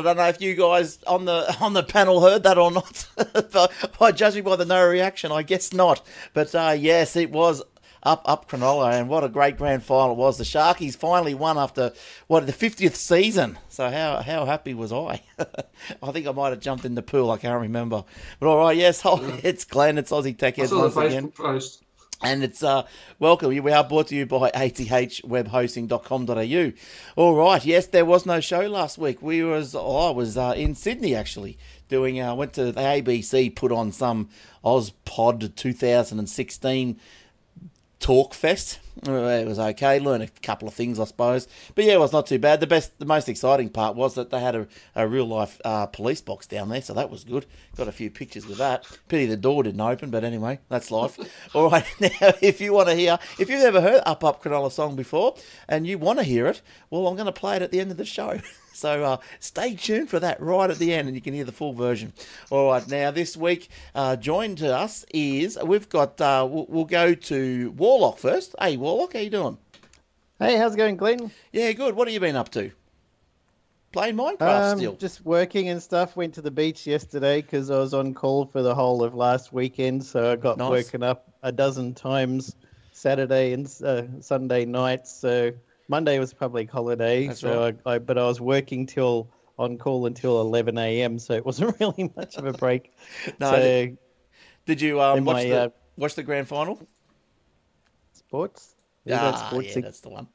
[0.00, 3.06] I don't know if you guys on the on the panel heard that or not.
[3.98, 6.00] by judging by the no reaction, I guess not.
[6.32, 7.62] But uh, yes, it was
[8.02, 10.38] up up Cronulla, and what a great grand final it was.
[10.38, 11.92] The Sharkies finally won after
[12.26, 13.58] what the fiftieth season.
[13.68, 15.22] So how how happy was I?
[16.02, 17.30] I think I might have jumped in the pool.
[17.30, 18.04] I can't remember.
[18.38, 19.98] But all right, yes, it's Glenn.
[19.98, 21.30] It's Aussie Tech I Heads once again.
[21.30, 21.84] Post.
[22.22, 22.82] And it's uh,
[23.18, 23.48] welcome.
[23.48, 26.72] We are brought to you by athwebhosting.com.au.
[27.16, 27.64] All right.
[27.64, 29.22] Yes, there was no show last week.
[29.22, 31.56] We was oh, I was uh, in Sydney actually
[31.88, 32.20] doing.
[32.20, 34.28] Uh, went to the ABC put on some
[34.62, 37.00] OzPod 2016
[38.00, 38.80] Talk Fest.
[39.02, 39.98] It was okay.
[39.98, 41.46] Learned a couple of things, I suppose.
[41.74, 42.60] But yeah, it was not too bad.
[42.60, 45.86] The best, the most exciting part was that they had a, a real life uh,
[45.86, 47.46] police box down there, so that was good.
[47.76, 48.86] Got a few pictures with that.
[49.08, 51.18] Pity the door didn't open, but anyway, that's life.
[51.54, 54.72] All right, now if you want to hear, if you've ever heard Up Up Cronulla
[54.72, 55.36] song before
[55.68, 57.90] and you want to hear it, well, I'm going to play it at the end
[57.90, 58.40] of the show.
[58.80, 61.52] So uh, stay tuned for that right at the end, and you can hear the
[61.52, 62.12] full version.
[62.50, 66.20] All right, now this week, uh, joined to us is we've got.
[66.20, 68.54] Uh, we'll, we'll go to Warlock first.
[68.58, 69.58] Hey, Warlock, how you doing?
[70.38, 71.30] Hey, how's it going, Glenn?
[71.52, 71.94] Yeah, good.
[71.94, 72.70] What have you been up to?
[73.92, 74.92] Playing Minecraft Um, still.
[74.94, 76.16] just working and stuff.
[76.16, 79.52] Went to the beach yesterday because I was on call for the whole of last
[79.52, 80.70] weekend, so I got Nice.
[80.70, 82.54] woken up a dozen times
[82.92, 85.12] Saturday and uh, Sunday nights.
[85.12, 85.52] So
[85.90, 87.76] Monday was public holiday, That's so right.
[87.84, 89.28] I, I but I was working till
[89.58, 91.18] on call until 11 a.m.
[91.18, 92.92] So it wasn't really much of a break.
[93.40, 93.98] No, so did-
[94.66, 96.80] Did you um, watch my, the uh, watch the grand final?
[98.12, 98.76] sports.
[99.04, 99.82] Yeah, that's Ah, sports yeah, thing.
[99.82, 100.28] that's the one.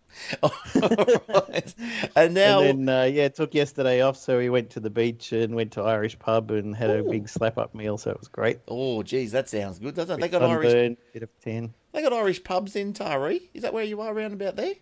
[0.44, 1.76] Alright.
[2.16, 5.32] And now, And then, uh, yeah, took yesterday off, so we went to the beach
[5.32, 8.28] and went to Irish pub and had a big slap up meal, so it was
[8.28, 8.60] great.
[8.68, 10.22] oh, geez, that sounds good, doesn't it?
[10.22, 10.98] They got Irish.
[11.14, 11.74] Bit of tan.
[11.94, 13.42] They got Irish pubs in Taree.
[13.54, 14.74] Is that where you are around about there?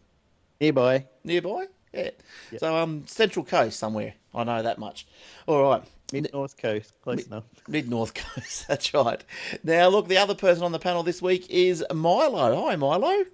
[0.60, 1.06] Nearby.
[1.24, 1.66] nearby.
[1.94, 2.10] Yeah.
[2.58, 4.14] So um, Central Coast somewhere.
[4.34, 5.06] I know that much.
[5.46, 5.84] All right.
[6.12, 7.44] Mid North Coast, close enough.
[7.68, 8.68] Mid North Coast.
[8.68, 9.24] That's right.
[9.64, 12.68] Now look, the other person on the panel this week is Milo.
[12.68, 13.26] Hi, Milo.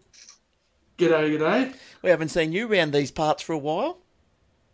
[0.97, 1.73] G'day, g'day.
[2.01, 3.99] We haven't seen you around these parts for a while.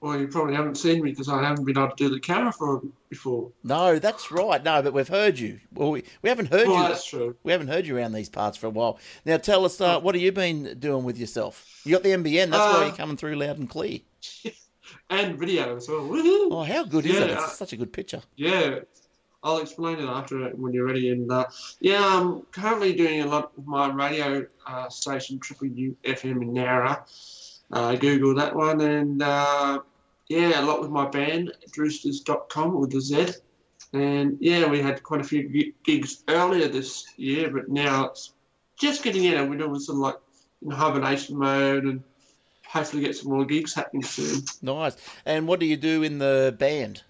[0.06, 2.52] Well, you probably haven't seen me because I haven't been able to do the camera
[2.52, 2.80] for
[3.10, 3.52] before.
[3.64, 4.64] No, that's right.
[4.64, 5.60] No, but we've heard you.
[5.74, 6.90] Well, we, we haven't heard Well, you.
[6.90, 7.36] that's true.
[7.42, 9.00] We haven't heard you around these parts for a while.
[9.26, 11.82] Now tell us, uh, what have you been doing with yourself?
[11.86, 12.52] You got the NBN.
[12.52, 14.00] That's why Uh, you're coming through loud and clear.
[15.10, 16.02] And video as well.
[16.02, 16.50] Woohoo!
[16.52, 17.32] Oh, how good is it?
[17.32, 18.22] It's such a good picture.
[18.36, 18.82] Yeah,
[19.44, 21.10] I'll explain it after when you're ready.
[21.10, 21.46] And uh,
[21.80, 26.54] yeah, I'm currently doing a lot of my radio uh, station, Triple U FM in
[26.54, 27.00] Nowra.
[27.72, 29.80] Uh, Google that one, and uh,
[30.28, 33.28] yeah, a lot with my band, Drewsters.com with the Z.
[33.94, 38.34] And yeah, we had quite a few gigs earlier this year, but now it's
[38.80, 39.50] just getting in.
[39.50, 40.16] We're doing some like
[40.62, 42.04] in hibernation mode, and
[42.68, 44.44] hopefully get some more gigs happening soon.
[44.62, 44.98] Nice.
[45.26, 47.04] And what do you do in the band?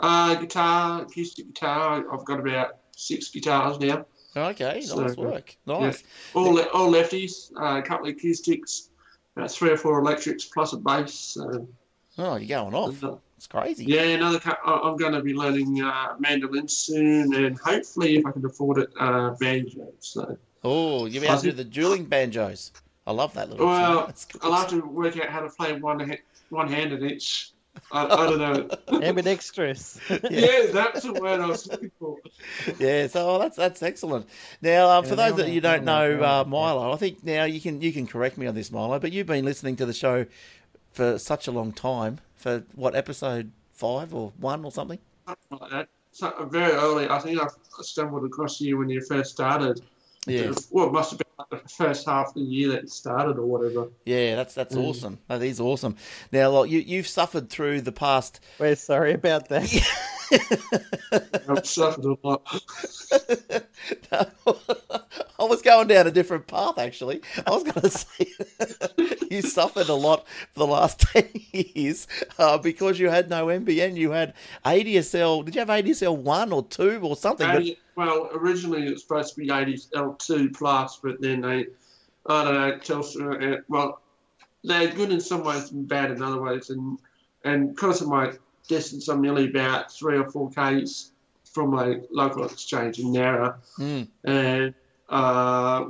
[0.00, 2.04] Uh, guitar, acoustic guitar.
[2.12, 4.06] I've got about six guitars now.
[4.36, 5.56] Okay, So, nice work.
[5.66, 6.02] Nice.
[6.34, 7.52] All le- all lefties.
[7.56, 8.90] Uh, a couple of acoustics,
[9.36, 11.14] about three or four electrics plus a bass.
[11.14, 11.68] So,
[12.20, 13.02] Oh, you're going off.
[13.36, 13.84] It's crazy.
[13.86, 14.38] yeah, another.
[14.44, 18.78] I- I'm going to be learning uh, mandolin soon, and hopefully, if I can afford
[18.78, 19.88] it, uh, banjo.
[20.00, 22.72] So, Oh, you're about to do the dueling banjos.
[23.06, 23.64] I love that little.
[23.66, 23.74] tune.
[23.74, 24.26] well, That's.
[24.42, 26.18] I'll have to work out how to play one ha-
[26.50, 27.52] one handed each.
[27.92, 28.68] I, I don't know.
[29.02, 29.98] Ambidextrous.
[30.10, 32.16] yeah, that's the word I was looking for.
[32.78, 34.26] Yeah, so that's that's excellent.
[34.60, 36.44] Now, um, for Yeah, those that you don't know, know, uh.
[36.46, 39.26] Milo, I think now you can you can correct me on this, Milo, but you've
[39.28, 40.26] been listening to the show
[40.92, 42.18] for such a long time.
[42.36, 44.98] For what episode five or one or something?
[45.26, 45.88] something like that.
[46.12, 47.46] So, very early, I think I
[47.82, 49.80] stumbled across you when you first started.
[50.26, 52.90] Yeah, Well, it must have been like the first half of the year that it
[52.90, 53.88] started or whatever.
[54.04, 54.84] yeah, that's that's Mm.
[54.84, 55.18] awesome.
[55.28, 55.96] That is awesome.
[56.32, 58.40] Now, look, you you've suffered through the past.
[58.58, 59.64] We're sorry about that.
[61.48, 62.42] I've suffered a lot.
[65.40, 67.22] I was going down a different path, actually.
[67.46, 68.26] I was going to say
[69.30, 72.06] you suffered a lot for the last 10 years
[72.38, 73.96] uh, because you had no NBN.
[73.96, 74.34] You had
[74.66, 75.44] ADSL.
[75.46, 77.74] Did you have ADSL 1 or 2 or something?
[77.96, 81.66] Well, originally it was supposed to be ADSL2 plus, but then they,
[82.26, 84.02] I don't know, Telstra, uh, well,
[84.62, 86.68] they're good in some ways and bad in other ways.
[86.68, 86.98] And,
[87.44, 88.32] and because of my
[88.68, 91.12] distance, I'm nearly about three or four Ks
[91.44, 93.56] from my local exchange in Nowra.
[93.76, 94.02] Hmm.
[94.24, 94.74] and
[95.10, 95.86] uh,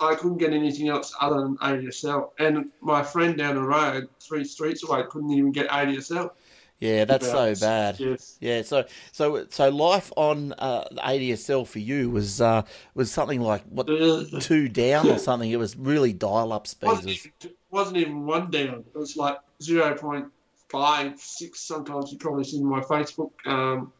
[0.00, 2.30] I couldn't get anything else other than ADSL.
[2.38, 6.30] And my friend down the road, three streets away, couldn't even get ADSL.
[6.78, 7.98] Yeah, that's so bad.
[7.98, 8.36] Yes.
[8.38, 12.62] Yeah, so so so life on uh, ADSL for you was uh,
[12.94, 15.50] was something like what two down or something.
[15.50, 16.92] It was really dial up speeds.
[16.92, 18.84] wasn't, even, wasn't even one down.
[18.94, 20.26] It was like zero point
[20.68, 21.60] five, six.
[21.60, 22.12] sometimes.
[22.12, 23.90] You probably seen my Facebook um,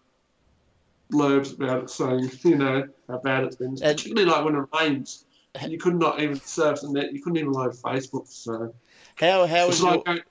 [1.12, 3.68] blurbs about it saying, you know, how bad it's been.
[3.68, 5.24] And- Particularly like when it rains.
[5.66, 7.14] You could not even surf the net.
[7.14, 8.28] You couldn't even load Facebook.
[8.28, 8.74] So
[9.14, 10.26] How how it's your like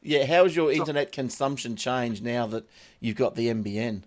[0.00, 2.66] yeah how has your internet consumption changed now that
[2.98, 4.02] you've got the NBN?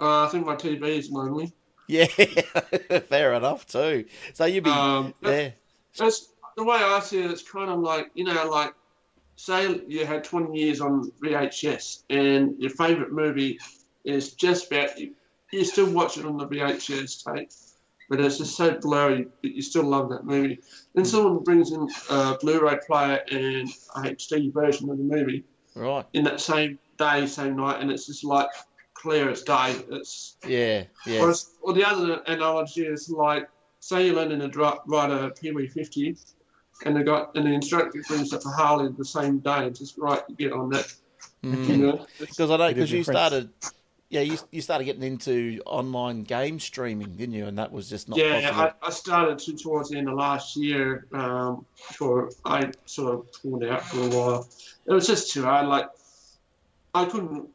[0.00, 1.52] uh, I think my TV is lonely.
[1.88, 2.06] Yeah,
[3.08, 4.04] fair enough too.
[4.34, 5.50] So you'd be Um, yeah
[5.98, 7.30] That's the way I see it.
[7.32, 8.72] It's kind of like you know, like
[9.34, 13.58] say you had twenty years on VHS, and your favourite movie
[14.06, 15.12] is just about you.
[15.52, 17.50] You still watch it on the VHS tape,
[18.08, 19.26] but it's just so blurry.
[19.42, 20.60] But you still love that movie.
[20.94, 21.08] Then mm.
[21.08, 25.44] someone brings in a Blu-ray player and a HD version of the movie
[25.74, 26.04] right.
[26.14, 28.48] in that same day, same night, and it's just like
[28.94, 29.76] clear as day.
[29.90, 33.48] It's Yeah, or, yeah, it's- or the other analogy is like,
[33.80, 36.16] say you're learning to dri- ride a Pee-wee 50,
[36.84, 39.96] and they got and the instructor brings up a Harley the same day, and just
[39.98, 40.92] right, you get on that.
[41.44, 41.68] Mm.
[41.68, 43.18] You know, Because I know because you difference.
[43.18, 43.50] started.
[44.08, 47.46] Yeah, you, you started getting into online game streaming, didn't you?
[47.46, 48.50] And that was just not yeah.
[48.54, 51.06] I, I started to towards the end of last year.
[51.12, 54.48] Um, before I sort of pulled out for a while,
[54.86, 55.66] it was just too hard.
[55.66, 55.88] Like,
[56.94, 57.48] I couldn't.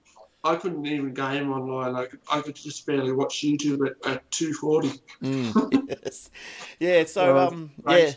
[0.43, 1.93] I couldn't even game online.
[1.93, 4.99] Like I could just barely watch YouTube at, at 240.
[5.21, 6.31] Mm, yes.
[6.79, 8.07] Yeah, so um right.
[8.07, 8.13] yeah.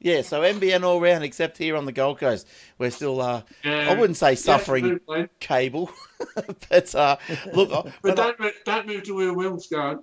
[0.00, 2.48] Yeah, so NBN all round except here on the Gold Coast.
[2.78, 3.90] We're still uh Yeah.
[3.90, 5.28] I wouldn't say suffering mate.
[5.40, 5.90] cable.
[6.70, 7.16] but uh
[7.52, 7.70] look
[8.02, 10.00] But don't, move- don't move to where Will's going.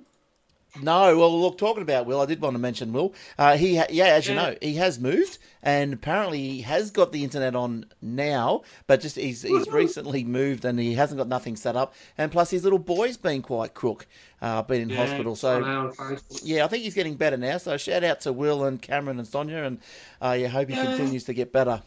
[0.82, 3.14] No, well, look, talking about Will, I did want to mention Will.
[3.38, 4.50] Uh, he, ha- yeah, as you Yeah.
[4.52, 8.62] know, he has moved, and apparently he has got the internet on now.
[8.88, 11.94] But just he's he's recently moved, and he hasn't got nothing set up.
[12.18, 14.08] And plus, his little boy's been quite crook,
[14.42, 15.36] uh, been in Yeah, hospital.
[15.36, 16.42] So know on Facebook.
[16.44, 17.58] yeah, I think he's getting better now.
[17.58, 19.80] So shout out to Will and Cameron and Sonia, and
[20.22, 20.86] uh, yeah, hope he Yeah.
[20.86, 21.82] continues to get better.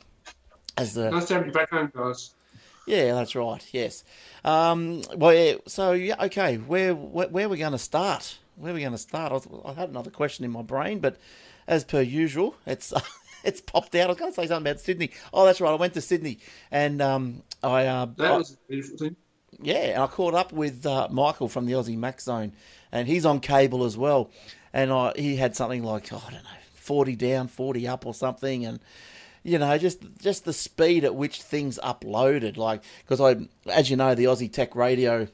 [0.77, 2.31] As the Nice to have you back home, guys.
[2.87, 3.65] yeah, that's right.
[3.73, 4.05] Yes.
[4.45, 6.57] Um, well, yeah, so yeah, okay.
[6.57, 8.39] Where where, where are we going to start?
[8.61, 9.33] Where are we going to start?
[9.33, 11.17] I, was, I had another question in my brain, but
[11.67, 12.93] as per usual, it's
[13.45, 14.05] it's popped out.
[14.05, 15.11] I was going to say something about Sydney.
[15.33, 15.71] Oh, that's right.
[15.71, 16.39] I went to Sydney,
[16.71, 19.17] and um, I uh, That was a beautiful thing.
[19.62, 22.53] yeah, and I caught up with uh, Michael from the Aussie Mac Zone,
[22.93, 24.31] and he's on cable as well.
[24.73, 28.15] And I, he had something like oh, I don't know, forty down, forty up, or
[28.15, 28.81] something, and
[29.43, 32.56] you know, just just the speed at which things uploaded.
[32.56, 35.29] Like because I, as you know, the Aussie Tech Radio.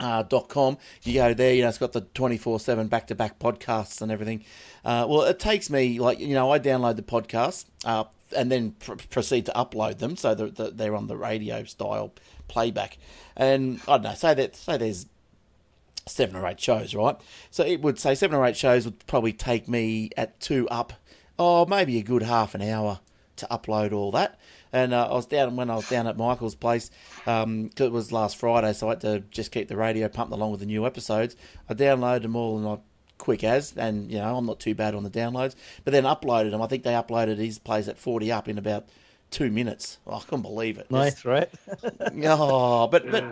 [0.00, 0.76] Uh, dot com.
[1.04, 4.02] You go there, you know, it's got the twenty four seven back to back podcasts
[4.02, 4.44] and everything.
[4.84, 8.02] Uh, well, it takes me like you know, I download the podcasts uh,
[8.36, 12.12] and then pr- proceed to upload them so that that they're on the radio style
[12.48, 12.98] playback.
[13.36, 15.06] And I don't know, say that say there's
[16.06, 17.16] seven or eight shows, right?
[17.52, 20.92] So it would say seven or eight shows would probably take me at two up,
[21.38, 22.98] oh maybe a good half an hour
[23.36, 24.40] to upload all that.
[24.74, 26.90] And uh, I was down when I was down at Michael's place.
[27.26, 30.32] Um, 'cause it was last Friday, so I had to just keep the radio pumped
[30.34, 31.36] along with the new episodes.
[31.68, 32.78] I downloaded them all and I
[33.16, 35.54] quick as, and you know I'm not too bad on the downloads.
[35.84, 36.60] But then uploaded them.
[36.60, 38.88] I think they uploaded his plays at 40 up in about
[39.30, 39.98] two minutes.
[40.06, 40.90] Oh, I couldn't believe it.
[40.90, 41.48] Nice, right?
[42.24, 43.24] Oh, but but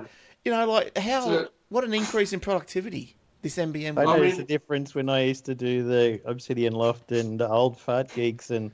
[0.44, 3.98] you know, like how So- what an increase in productivity this NBN.
[3.98, 7.40] I I noticed mean- the difference when I used to do the Obsidian Loft and
[7.40, 8.70] the old fart gigs, and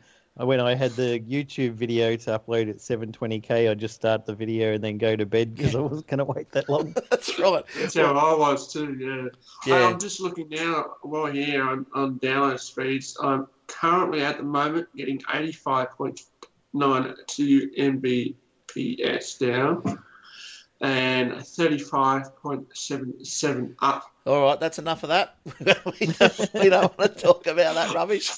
[0.46, 4.72] when I had the YouTube video to upload at 720k, I just start the video
[4.74, 6.94] and then go to bed because I wasn't going to wait that long.
[7.10, 7.64] That's right.
[7.78, 8.94] That's how I was too.
[8.94, 9.26] Yeah.
[9.66, 9.88] Yeah.
[9.88, 13.16] I'm just looking now while here on, on download speeds.
[13.20, 19.82] I'm currently at the moment getting 85.92 Mbps down
[20.80, 24.12] and 35.77 up.
[24.28, 25.36] All right, that's enough of that.
[26.00, 28.30] we, don't, we don't want to talk about that rubbish.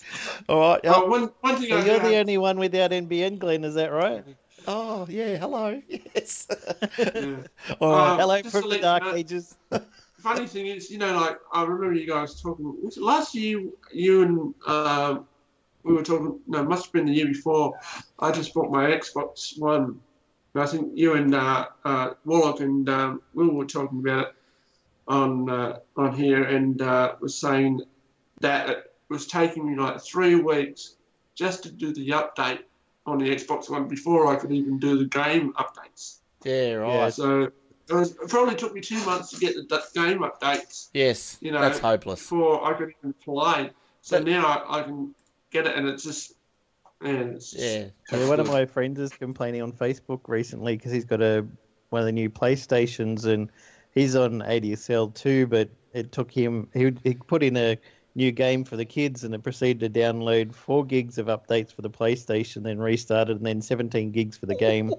[0.48, 0.80] All right.
[0.84, 3.74] Oh, one, one thing I So you're have- the only one without NBN, Glenn, is
[3.74, 4.24] that right?
[4.68, 5.36] Oh yeah.
[5.36, 5.80] Hello.
[5.88, 6.46] Yes.
[6.98, 7.36] yeah.
[7.80, 8.10] All right.
[8.12, 9.56] Um, Hello from the dark know- ages.
[10.18, 13.68] funny thing is, you know, like I remember you guys talking was it last year.
[13.92, 15.26] You and um,
[15.82, 16.38] we were talking.
[16.46, 17.72] No, it must have been the year before.
[18.20, 19.98] I just bought my Xbox One.
[20.54, 24.34] And I think you and uh, uh, Warlock and um, Will were talking about it
[25.10, 27.82] on uh, on here, and uh, was saying
[28.40, 30.94] that it was taking me like three weeks
[31.34, 32.60] just to do the update
[33.06, 36.18] on the Xbox One before I could even do the game updates.
[36.44, 36.74] Yeah.
[36.74, 36.94] Right.
[36.94, 37.08] Yeah.
[37.10, 37.52] So it,
[37.92, 41.36] was, it probably took me two months to get the game updates Yes.
[41.40, 42.20] You know, that's hopeless.
[42.20, 43.70] before I could even play.
[44.02, 45.14] So But- now I, I can
[45.50, 46.34] get it, and it's just,
[47.00, 47.86] man, it's just, Yeah.
[48.12, 51.44] Yeah, one of my friends is complaining on Facebook recently because he's got a
[51.88, 53.50] one of the new PlayStations, and
[53.94, 55.46] he's on ADSL too.
[55.46, 56.68] But it took him.
[56.74, 57.78] He he put in a
[58.14, 61.82] new game for the kids, and it proceeded to download four gigs of updates for
[61.82, 64.92] the PlayStation, then restarted, and then 17 gigs for the game.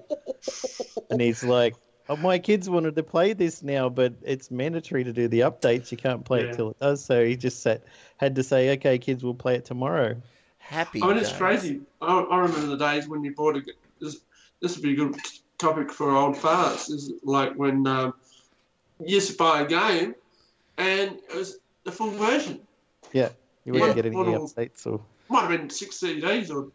[1.10, 1.74] and he's like,
[2.08, 5.90] oh, "My kids wanted to play this now, but it's mandatory to do the updates.
[5.90, 6.50] You can't play Yeah.
[6.50, 7.84] it till it does." So he just sat,
[8.16, 10.20] had to say, "Okay, kids, we'll play it tomorrow."
[10.58, 11.02] Happy.
[11.02, 11.80] I mean, it's crazy.
[12.00, 13.62] I, I remember the days when you bought a.
[14.00, 14.18] This,
[14.60, 15.16] this would be a good
[15.58, 16.90] topic for old farts.
[16.90, 18.14] Is like when um,
[19.06, 20.14] you used to buy a game,
[20.78, 22.60] and it was the full version.
[23.12, 23.30] Yeah,
[23.64, 23.94] you wouldn't Yeah.
[23.94, 25.00] get any Model- updates or.
[25.28, 26.70] Might have been six CDs or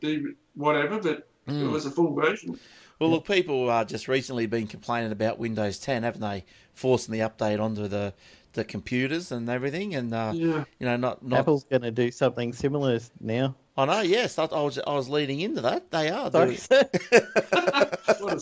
[0.55, 1.65] whatever, but Hmm.
[1.65, 2.59] it was a full version.
[2.99, 6.43] Well, look, people are just recently been complaining about Windows 10, haven't they?
[6.73, 8.13] Forcing the update onto the,
[8.53, 10.63] the computers and everything, and uh, Yeah.
[10.79, 11.41] you know, not not.
[11.41, 13.53] Apple's going to do something similar now.
[13.77, 14.01] I know.
[14.01, 15.91] Yes, I, I was I was leading into that.
[15.91, 16.31] They are.
[16.31, 16.83] Sorry, doing-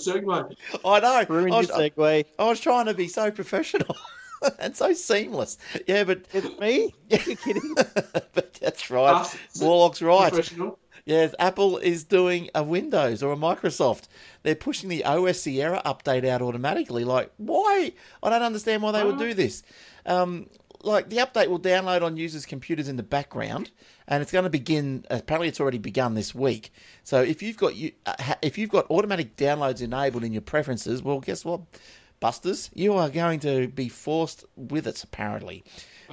[0.03, 0.55] what a segue.
[0.85, 1.25] I know.
[1.27, 2.25] ruined I was, I, segue.
[2.39, 3.95] I was trying to be so professional
[4.59, 5.57] and so seamless.
[5.87, 6.93] Yeah, but It's me?
[7.09, 7.75] You're kidding?
[7.75, 9.13] but that's right.
[9.13, 10.31] Ah, Us, Warlock's right.
[10.31, 10.79] Professional.
[11.05, 14.07] Yes, Apple is doing a Windows or a Microsoft.
[14.41, 17.03] They're pushing the OS Sierra update out automatically.
[17.03, 17.91] Like, why?
[18.23, 19.19] I don't understand why they would ah.
[19.19, 19.61] do this.
[20.07, 20.47] Um,
[20.86, 23.72] like, the update will download on users' computers in the background,
[24.08, 25.06] and it's going to begin.
[25.10, 26.72] Apparently, it's already begun this week.
[27.04, 31.01] So, if you've got you, uh, if you've got automatic downloads enabled in your preferences,
[31.04, 31.62] well, guess what,
[32.20, 35.04] Busters, you are going to be forced with it.
[35.04, 35.63] Apparently,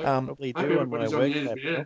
[0.04, 1.58] um, Probably do on my work the edge, laptop.
[1.64, 1.84] yeah.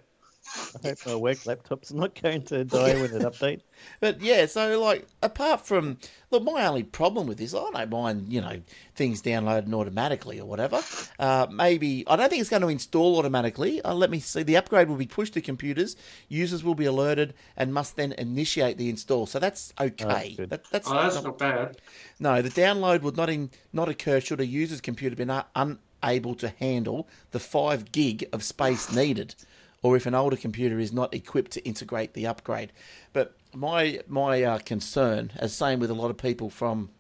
[0.85, 3.63] I hope my work laptop's not going to die when it updates.
[4.01, 5.99] But yeah, so like apart from
[6.31, 8.63] look, my only problem with this, I don't mind you know
[8.95, 10.81] things downloading automatically or whatever.
[11.19, 13.83] Uh, maybe I don't think it's going to install automatically.
[13.83, 14.43] Uh, let me see.
[14.43, 15.95] The upgrade will be pushed to computers.
[16.29, 19.27] Users will be alerted and must then initiate the install.
[19.27, 20.35] So that's okay.
[20.37, 20.49] good.
[20.51, 21.77] That, that's Oh, that's not- not bad.
[22.19, 26.35] no, the download would not in, not occur should a user's computer be not, unable
[26.37, 29.35] to handle the five gig of space needed,
[29.83, 32.73] or if an older computer is not equipped to integrate the upgrade.
[33.13, 36.91] But my my uh, concern, as same with a lot of people from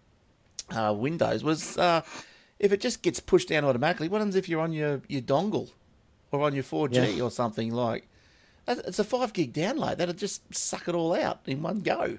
[0.70, 2.02] uh, Windows, was uh,
[2.58, 4.08] if it just gets pushed down automatically.
[4.08, 5.70] What happens if you're on your, your dongle
[6.32, 7.22] or on your 4G Yeah.
[7.24, 8.08] or something like?
[8.66, 9.98] that- It's a five gig download.
[9.98, 12.18] That'll just suck it all out in one go.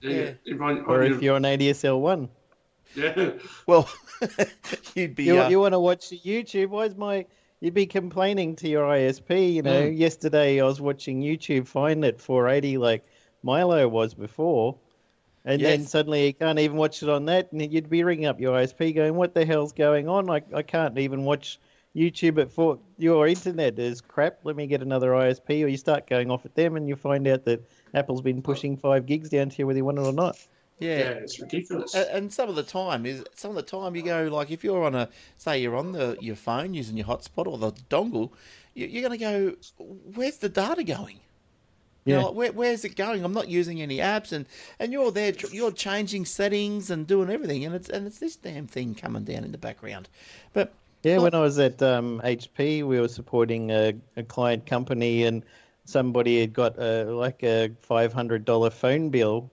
[0.00, 0.10] Yeah.
[0.10, 0.30] Yeah.
[0.44, 2.28] If I, Or if you're on ADSL one,
[2.94, 3.32] yeah.
[3.66, 3.88] Well,
[4.94, 5.24] you'd be.
[5.24, 6.68] you, uh, you want to watch YouTube.
[6.70, 7.26] Why is my?
[7.60, 9.52] You'd be complaining to your ISP.
[9.54, 9.98] You know, Mm.
[9.98, 13.04] yesterday I was watching YouTube Find at 480 like
[13.42, 14.76] Milo was before,
[15.44, 18.40] and then suddenly you can't even watch it on that, and you'd be ringing up
[18.40, 20.30] your ISP going, "What the hell's going on?
[20.30, 21.58] I I can't even watch."
[21.94, 24.38] YouTube at four, your internet is crap.
[24.44, 27.26] Let me get another ISP, or you start going off at them, and you find
[27.26, 27.62] out that
[27.92, 30.38] Apple's been pushing five gigs down to you whether you want it or not.
[30.80, 31.10] Yeah, yeah.
[31.10, 31.94] it's ridiculous.
[31.94, 34.84] And some of the time is some of the time you go like if you're
[34.84, 38.30] on a say you're on the your phone using your hotspot or the dongle,
[38.74, 39.84] you, you're going to go,
[40.14, 41.20] where's the data going?
[42.06, 42.26] You know, Yeah.
[42.26, 43.24] like, where, where's it going?
[43.24, 44.46] I'm not using any apps, and,
[44.78, 48.66] and you're there, you're changing settings and doing everything, and it's and it's this damn
[48.66, 50.08] thing coming down in the background.
[50.54, 50.72] But
[51.02, 55.44] Yeah, when I was at um, HP, we were supporting a, a client company, and
[55.84, 59.50] somebody had got a, like a five hundred dollar phone bill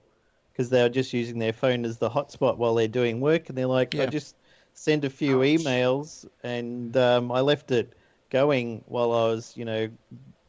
[0.58, 3.58] because they were just using their phone as the hotspot while they're doing work, and
[3.58, 4.04] they're like, Yeah.
[4.04, 4.36] I just
[4.74, 5.46] sent a few Ouch.
[5.48, 7.94] emails, and um, I left it
[8.32, 9.88] going while I was, you know,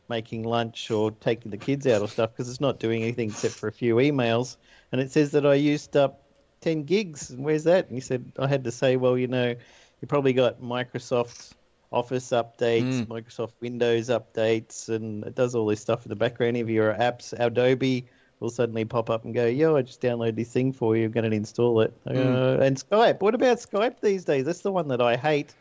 [0.08, 3.54] making lunch or taking the kids out or stuff because it's not doing anything except
[3.54, 4.56] for a few emails,
[4.92, 6.22] and it says that I used up
[6.62, 7.28] 10 gigs.
[7.28, 7.86] And where's that?
[7.86, 9.54] And he said, I had to say, well, you know,
[10.00, 11.52] you probably got Microsoft
[11.92, 13.06] Office updates, Mm.
[13.08, 17.34] Microsoft Windows updates, and it does all this stuff in the background of your apps.
[17.38, 18.06] Adobe
[18.40, 21.06] will suddenly pop up and go, yo, I just downloaded this thing for you.
[21.06, 21.92] I'm going to install it.
[22.06, 22.16] Mm.
[22.16, 23.20] Uh, and Skype.
[23.20, 24.44] What about Skype these days?
[24.44, 25.54] That's the one that I hate.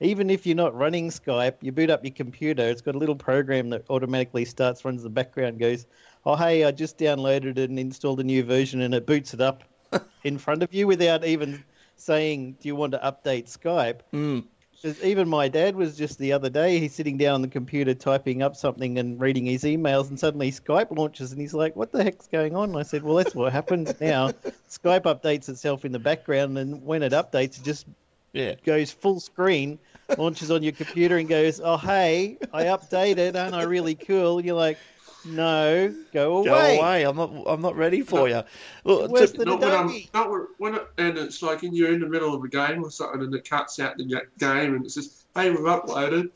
[0.00, 2.62] Even if you're not running Skype, you boot up your computer.
[2.68, 5.86] It's got a little program that automatically starts, runs the background, goes,
[6.26, 9.62] "Oh hey, I just downloaded and installed a new version," and it boots it up
[10.24, 11.62] in front of you without even
[11.94, 14.44] saying, "Do you want to update Skype?" mm,
[14.84, 16.78] even my dad was just the other day.
[16.78, 20.50] He's sitting down on the computer typing up something and reading his emails, and suddenly
[20.50, 23.34] Skype launches, and he's like, "What the heck's going on?" And I said, "Well, that's
[23.34, 24.30] what happens now.
[24.68, 27.86] Skype updates itself in the background, and when it updates, it just
[28.32, 29.78] yeah, goes full screen,
[30.18, 34.46] launches on your computer, and goes, "Oh hey, I updated, aren't I really cool?" And
[34.46, 34.78] you're like,
[35.24, 36.44] "No, go away.
[36.46, 37.02] go away." away.
[37.04, 38.42] I'm not I'm not ready for you.
[38.84, 41.74] Look, Worse to- than Not when I'm, not when- when it, and it's like in,
[41.74, 44.04] you're in the middle of a game or something and it cuts out the
[44.38, 46.30] game and it says, hey, we've uploaded.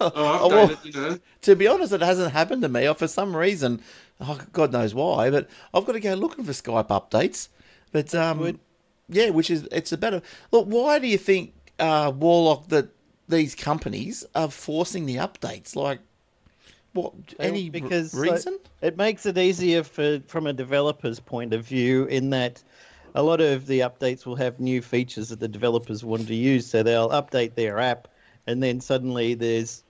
[0.00, 1.18] Oh, Oh, well- you know.
[1.42, 2.86] to be honest, it hasn't happened to me.
[2.88, 3.80] Or for some reason,
[4.20, 7.48] oh, God knows why, but I've got to go looking for Skype updates.
[7.92, 8.58] But um,
[9.08, 10.66] Yeah, which is it's a better look.
[10.66, 12.88] Why do you think uh, Warlock that
[13.28, 15.74] these companies are forcing the updates?
[15.76, 16.00] Like,
[16.96, 17.12] what?
[17.38, 18.58] Any because reason?
[18.80, 22.62] it makes it easier for from a developer's point of view in that
[23.14, 26.66] a lot of the updates will have new features that the developers want to use
[26.66, 28.08] so they'll update their app
[28.46, 29.82] and then suddenly there's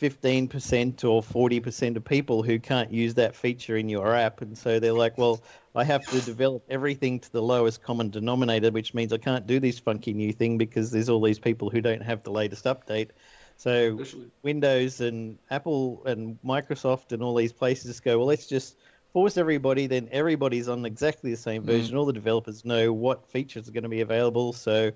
[0.00, 4.78] 15% or 40% of people who can't use that feature in your app and so
[4.78, 5.40] they're like well
[5.74, 9.58] I have to develop everything to the lowest common denominator which means I can't do
[9.58, 13.10] this funky new thing because there's all these people who don't have the latest update
[13.58, 14.30] so Literally.
[14.42, 18.76] Windows and Apple and Microsoft and all these places just go, well, let's just
[19.12, 21.66] force everybody, then everybody's on exactly the same mm.
[21.66, 21.96] version.
[21.96, 24.92] All the developers know what features are going to be available, so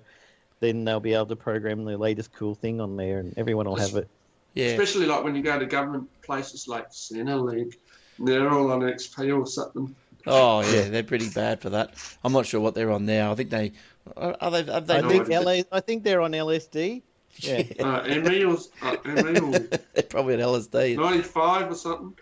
[0.61, 3.75] then they'll be able to program the latest cool thing on there and everyone will
[3.75, 4.07] have it.
[4.53, 7.73] Yeah, Especially like when you go to government places like Centrelink,
[8.17, 9.93] they're all on XP or something.
[10.25, 11.95] Oh yeah, they're pretty bad for that.
[12.23, 13.33] I'm not sure what they're on now.
[13.33, 13.73] I think they
[14.15, 14.63] are are they.
[14.63, 15.27] Have they I think.
[15.27, 17.01] LA, I think they're on LSD.
[17.37, 17.63] Yeah.
[17.79, 19.59] Uh, Emil's, uh, Emil,
[20.09, 20.97] probably at LSD.
[20.97, 22.17] 95 or something.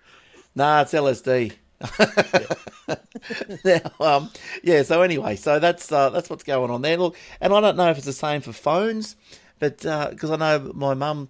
[0.56, 1.54] Nah, it's LSD.
[3.66, 4.30] now, um,
[4.64, 4.84] yeah.
[4.84, 6.98] So anyway, so that's uh, that's what's going on there.
[6.98, 9.16] Look, and I don't know if it's the same for phones,
[9.60, 11.30] but because I know my mum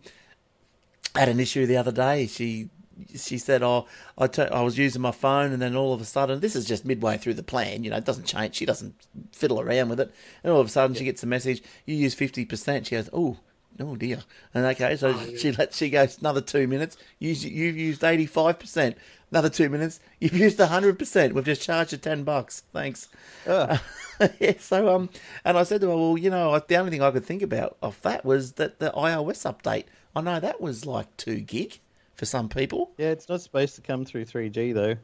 [1.15, 2.27] had an issue the other day.
[2.27, 2.69] She
[3.15, 6.39] she said, "Oh, I I was using my phone, and then all of a sudden,
[6.39, 7.83] this is just midway through the plan.
[7.83, 8.55] You know, it doesn't change.
[8.55, 8.95] She doesn't
[9.31, 12.13] fiddle around with it, and all of a sudden, she gets a message: you use
[12.13, 12.87] fifty percent.
[12.87, 13.37] She goes, oh."
[13.79, 14.19] Oh dear!
[14.53, 15.37] And okay, so Oh, yeah.
[15.37, 16.97] she lets she goes another two minutes.
[17.19, 18.97] Use you've used eighty five percent.
[19.31, 19.99] Another two minutes.
[20.19, 21.33] You've used hundred percent.
[21.33, 22.63] We've just charged you ten bucks.
[22.73, 23.07] Thanks.
[23.47, 23.81] Ah.
[24.39, 25.09] yeah, so um,
[25.45, 27.77] and I said to her, well, you know, the only thing I could think about
[27.81, 29.85] of that was that the iOS update.
[30.15, 31.79] I know that was like two gig
[32.15, 32.91] for some people.
[32.97, 34.95] yeah, it's not supposed to come through 3G though.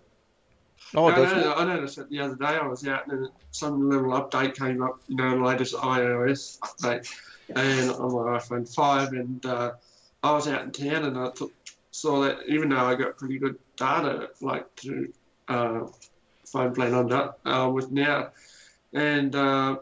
[0.93, 1.56] Oh, I, does know, it?
[1.58, 4.84] I noticed that the other day I was out and then some little update came
[4.84, 7.12] up, you know, the latest iOS update,
[7.55, 9.71] and on my iPhone 5, and uh,
[10.23, 11.51] I was out in town and I took,
[11.91, 15.13] saw that even though I got pretty good data, like to
[15.47, 15.88] uh,
[16.45, 18.29] phone plan on that uh, with now,
[18.93, 19.77] and uh,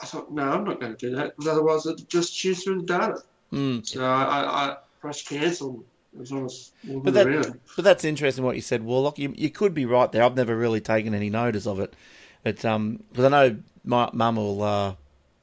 [0.00, 2.82] I thought, no, I'm not going to do that because otherwise I'd just choose through
[2.82, 3.22] the data.
[3.52, 3.86] Mm.
[3.86, 5.84] So I, I, pressed cancel
[6.18, 9.18] as was walking But that- But that's interesting what you said, Warlock.
[9.18, 10.22] You, you could be right there.
[10.22, 11.94] I've never really taken any notice of it,
[12.42, 14.94] but um, because I know my mum will uh,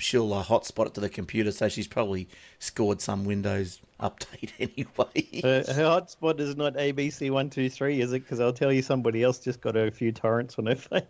[0.01, 2.27] she'll uh, hotspot it to the computer, so she's probably
[2.59, 5.41] scored some Windows update anyway.
[5.41, 8.19] Her, her hotspot is not ABC123, is it?
[8.19, 11.01] Because I'll tell you somebody else just got a few torrents on her phone.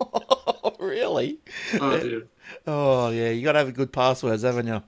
[0.00, 1.38] oh, really?
[1.80, 2.26] Oh, dear.
[2.66, 4.82] Oh yeah, you got to have good passwords, haven't you?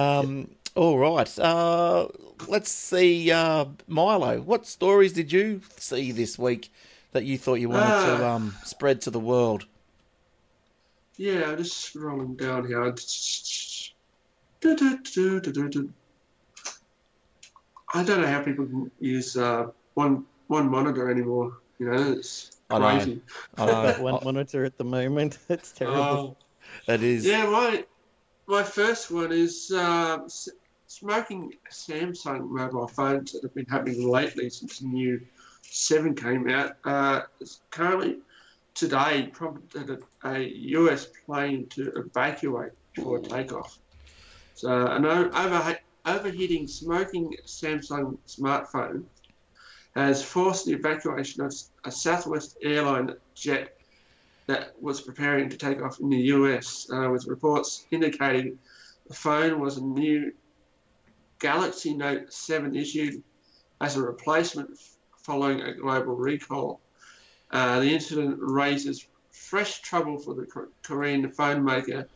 [0.00, 1.38] Um, All right.
[1.38, 2.08] Uh,
[2.48, 4.40] let's see, uh, Milo.
[4.40, 6.70] What stories did you see this week
[7.12, 8.34] that you thought you wanted to Ah.
[8.34, 9.66] um, spread to the world?
[11.18, 12.82] Yeah, just scrolling down here.
[17.94, 21.58] I don't know how people can use uh, one one monitor anymore.
[21.78, 22.86] You know, it's I know.
[22.86, 23.22] crazy.
[23.56, 25.38] I Got know one monitor at the moment.
[25.48, 26.36] It's terrible.
[26.36, 26.36] Oh,
[26.86, 27.24] that is.
[27.24, 27.84] yeah, my
[28.46, 30.18] my first one is uh,
[30.86, 35.20] smoking Samsung mobile phones that have been happening lately since the new
[35.62, 36.72] seven came out.
[36.84, 38.18] Uh, it's currently
[38.76, 40.40] today prompted a, a
[40.78, 43.76] US plane to evacuate before takeoff.
[44.54, 49.04] So an o- overhe- overheating smoking Samsung smartphone
[49.96, 51.52] has forced the evacuation of
[51.84, 53.70] a Southwest airline jet
[54.46, 58.58] that was preparing to take off in the US, uh, with reports indicating
[59.08, 60.32] the phone was a new
[61.40, 63.22] Galaxy Note 7 issued
[63.80, 64.70] as a replacement
[65.24, 66.80] following a global recall.
[67.56, 70.46] Uh, the incident raises fresh trouble for the
[70.82, 72.06] Korean phone maker,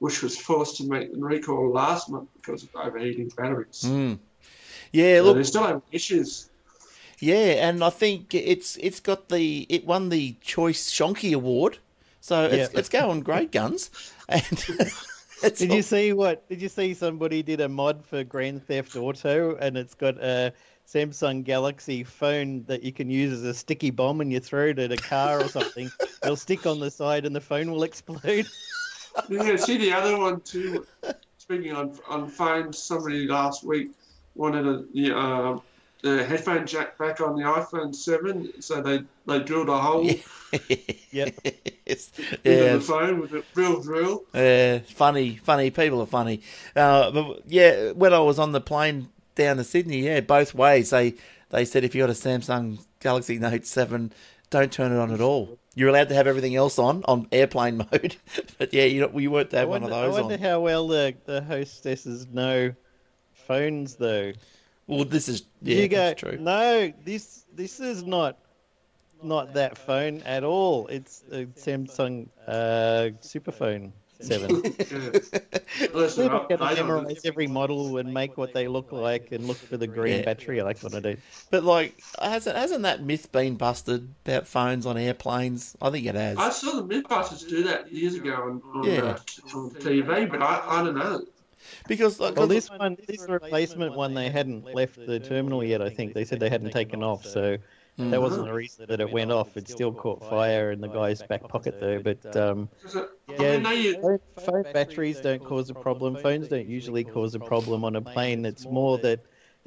[0.00, 3.82] which was forced to make the recall last month because of overheating batteries.
[3.86, 4.18] Mm.
[4.92, 6.50] Yeah, So look, they're still having issues.
[7.20, 11.78] yeah, and I think it's it's got the it won the Choice Shonky Award,
[12.20, 12.78] so it's Yeah.
[12.78, 13.90] it's going great guns.
[14.28, 14.44] And
[15.42, 16.48] it's Did you see what?
[16.48, 20.52] Did you see somebody did a mod for Grand Theft Auto and it's got a
[20.92, 24.78] Samsung Galaxy phone that you can use as a sticky bomb and you throw it
[24.78, 25.90] at a car or something.
[26.22, 28.46] It'll stick on the side and the phone will explode.
[29.28, 30.86] Yeah, see the other one too.
[31.38, 33.90] Speaking on on phones, somebody last week
[34.34, 35.58] wanted a, the uh,
[36.02, 40.04] the headphone jack back on the iPhone Seven, so they they drilled a hole
[41.10, 41.46] Yep.
[41.86, 42.10] Yes.
[42.16, 44.24] into Yeah, the phone with a real drill.
[44.34, 45.70] Uh, funny, funny.
[45.70, 46.42] People are funny.
[46.76, 50.90] Uh, but yeah, when I was on the plane down to Sydney, yeah, both ways
[50.90, 51.14] they
[51.50, 54.12] they said if you got a Samsung Galaxy Note Seven,
[54.50, 55.58] don't turn it on at all.
[55.74, 58.16] You're allowed to have everything else on on airplane mode,
[58.58, 60.16] but yeah, you we weren't to have one of those.
[60.16, 60.40] I wonder on.
[60.40, 62.74] how well the, the hostesses know
[63.32, 64.32] phones, though.
[64.86, 66.38] Well, this is yeah, you go, that's true.
[66.38, 68.38] no, this this is not
[69.22, 70.86] not that phone at all.
[70.88, 73.92] It's a Samsung uh, Superphone
[74.22, 74.62] Seven.
[75.94, 79.76] Listen, I- I memorize every model and make what they look like and look for
[79.76, 80.24] the green Yeah.
[80.24, 80.60] battery.
[80.60, 81.16] I like what I do.
[81.50, 85.76] But like, hasn't hasn't that myth been busted about phones on airplanes?
[85.82, 86.38] I think it has.
[86.38, 89.00] I saw the Mythbusters do that years ago on, on, Yeah.
[89.02, 91.22] uh, on TV, but I, I don't know.
[91.88, 95.80] Because like, Well, 'cause- this one, this replacement one, they hadn't left the terminal yet.
[95.82, 97.56] I think they said they hadn't taken off, so
[97.98, 99.56] that wasn't the reason that it went off.
[99.56, 101.98] It still caught fire in the guy's back pocket, though.
[101.98, 102.68] But um,
[103.38, 106.16] Yeah, I mean, they use- phone, phone batteries don't cause a problem.
[106.16, 108.44] Phones don't usually cause a problem on a plane.
[108.44, 109.20] It's more that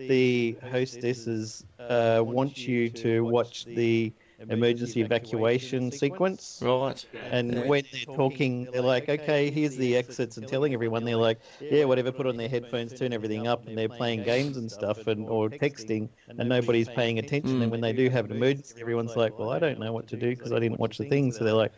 [0.07, 4.13] the hostesses uh, want you to watch the
[4.49, 6.59] emergency evacuation sequence.
[6.61, 11.15] right, And when they're talking, they're like, okay, here's the exits, and telling everyone, they're
[11.15, 14.71] like, yeah, whatever, put on their headphones, turn everything up, and they're playing games and
[14.71, 17.61] stuff, and or texting, and nobody's paying attention.
[17.61, 20.17] And when they do have an emergency, everyone's like, well, I don't know what to
[20.17, 21.31] do because I didn't watch the thing.
[21.31, 21.73] So they're like,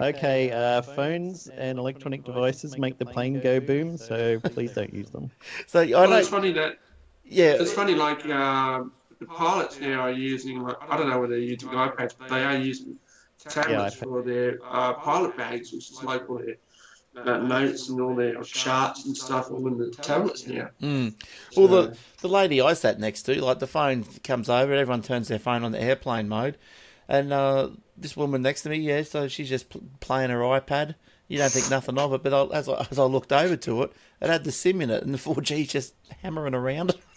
[0.00, 5.10] okay, uh, phones and electronic devices make the plane go boom, so please don't use
[5.10, 5.30] them.
[5.66, 6.78] so I well, know, it's funny that
[7.24, 11.34] yeah, it's funny like um, the pilots now are using like I don't know whether
[11.34, 12.96] they're using iPads, but they are using
[13.38, 14.04] tablets iPad.
[14.04, 16.56] for their uh, pilot bags, which is like all their
[17.16, 20.70] uh, notes and all their charts and stuff all in the tablets now.
[20.80, 21.14] Mm.
[21.56, 25.28] Well, the the lady I sat next to, like the phone comes over, everyone turns
[25.28, 26.56] their phone on the airplane mode,
[27.08, 30.94] and uh, this woman next to me, yeah, so she's just pl- playing her iPad.
[31.28, 33.82] You don't think nothing of it, but I, as I, as I looked over to
[33.84, 36.94] it, it had the SIM in it, and the 4G just hammering around.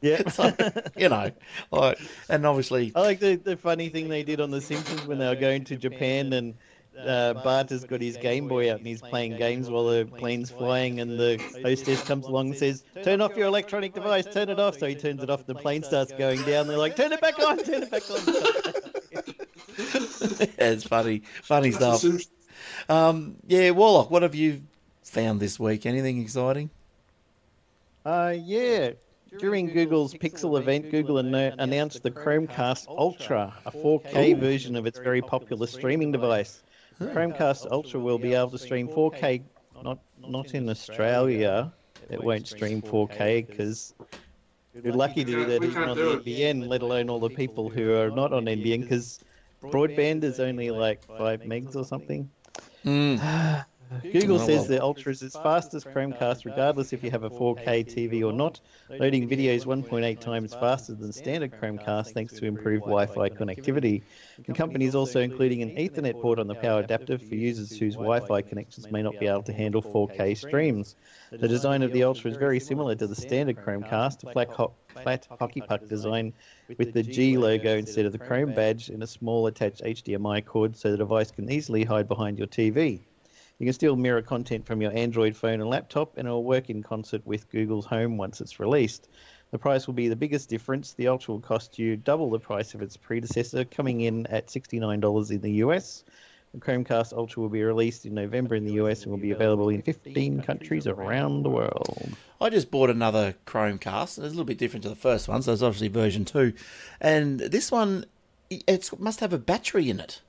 [0.00, 0.28] Yeah.
[0.28, 0.52] so,
[0.96, 1.30] you know,
[1.70, 1.98] like,
[2.28, 5.26] and obviously, I like the, the funny thing they did on The Simpsons when they
[5.26, 6.54] were going to Japan and
[6.98, 10.50] uh, Bart has got his Game Boy out and he's playing games while the plane's
[10.50, 14.58] flying and the hostess comes along and says, turn off your electronic device, turn it
[14.58, 14.78] off.
[14.78, 16.68] So he turns it off and the plane starts going down.
[16.68, 18.16] They're like, turn it back on, turn it back on.
[20.58, 22.04] yeah, it's funny, funny stuff.
[22.88, 24.62] Um, yeah, Warlock, what have you
[25.02, 25.86] found this week?
[25.86, 26.70] Anything exciting?
[28.04, 28.92] Uh, yeah.
[29.38, 35.20] During Google's Pixel event, Google announced the Chromecast Ultra, a 4K version of its very
[35.20, 36.62] popular streaming device.
[36.98, 39.42] The Chromecast Ultra will be able to stream 4K,
[39.82, 41.72] not not in Australia.
[42.08, 43.94] It won't stream 4K because
[44.82, 46.16] you're lucky to do that We even on the.
[46.18, 49.20] NBN, let alone all the people who are not on NBN because
[49.60, 52.30] broadband is only like 5 megs or something.
[52.84, 53.64] Mm.
[54.02, 54.64] Google Oh, says well.
[54.64, 58.32] the Ultra is as fast as Chromecast, regardless if you have a 4K TV or
[58.32, 58.60] not.
[58.88, 64.02] Loading videos 1.8 times faster than standard Chromecast thanks to improved Wi-Fi connectivity.
[64.46, 67.94] The company is also including an Ethernet port on the power adapter for users whose
[67.94, 70.96] Wi-Fi connections may not be able to handle 4K streams.
[71.30, 74.74] The design of the Ultra is very similar to the standard Chromecast, a flat, ho-
[75.02, 76.32] flat hockey puck design
[76.78, 80.76] with the G logo instead of the Chrome badge and a small attached HDMI cord
[80.76, 83.00] so the device can easily hide behind your TV.
[83.58, 86.68] You can still mirror content from your Android phone and laptop, and it will work
[86.68, 89.08] in concert with Google's Home once it's released.
[89.50, 90.92] The price will be the biggest difference.
[90.92, 95.30] The Ultra will cost you double the price of its predecessor, coming in at $69
[95.30, 96.04] in the US.
[96.52, 99.70] The Chromecast Ultra will be released in November in the US and will be available
[99.70, 102.10] in 15 countries around the world.
[102.40, 104.18] I just bought another Chromecast.
[104.18, 106.52] It's a little bit different to the first one, so it's obviously version two.
[107.00, 108.04] And this one,
[108.50, 110.20] it must have a battery in it.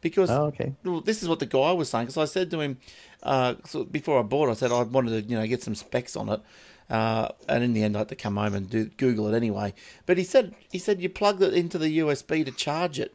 [0.00, 0.74] Because Oh, okay.
[0.84, 2.06] well, this is what the guy was saying.
[2.06, 2.78] Because I said to him
[3.22, 6.16] uh, so before I bought, I said I wanted to, you know, get some specs
[6.16, 6.40] on it.
[6.88, 9.74] Uh, and in the end, I had to come home and do, Google it anyway.
[10.06, 13.14] But he said he said you plug it into the USB to charge it.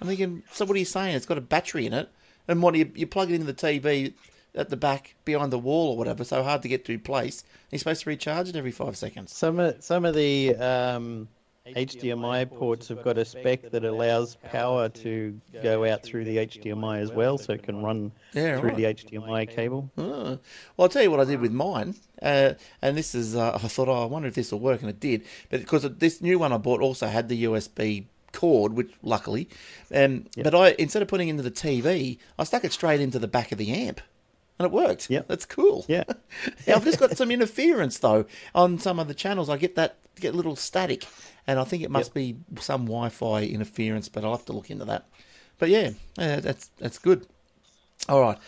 [0.00, 1.14] I'm thinking, so what are you saying?
[1.14, 2.08] It's got a battery in it,
[2.48, 4.14] and what do you you plug it into the TV
[4.54, 7.44] at the back behind the wall or whatever, so hard to get to place.
[7.70, 9.34] You're supposed to recharge it every five seconds.
[9.34, 11.28] Some of, some of the um,
[11.74, 17.00] HDMI ports have got a spec that allows power to go out through the HDMI
[17.00, 18.76] as well, so it can run Yeah, through right.
[18.76, 19.90] the HDMI cable.
[19.98, 20.02] Oh.
[20.12, 20.38] Well,
[20.78, 21.94] I'll tell you what I did with mine.
[22.20, 24.90] Uh, and this is, uh, I thought, oh, I wonder if this will work, and
[24.90, 25.24] it did.
[25.50, 29.48] But because this new one I bought also had the USB cord, which luckily,
[29.94, 33.18] um, but I instead of putting it into the TV, I stuck it straight into
[33.18, 34.00] the back of the amp,
[34.58, 35.10] and it worked.
[35.10, 35.84] Yeah, that's cool.
[35.88, 36.04] Yeah.
[36.66, 39.50] Yeah, I've just got some interference though on some of the channels.
[39.50, 41.06] I get that get a little static,
[41.46, 44.08] and I think it must be some Wi-Fi interference.
[44.08, 45.06] But I'll have to look into that.
[45.58, 47.26] But yeah, uh, that's that's good.
[48.08, 48.38] All right.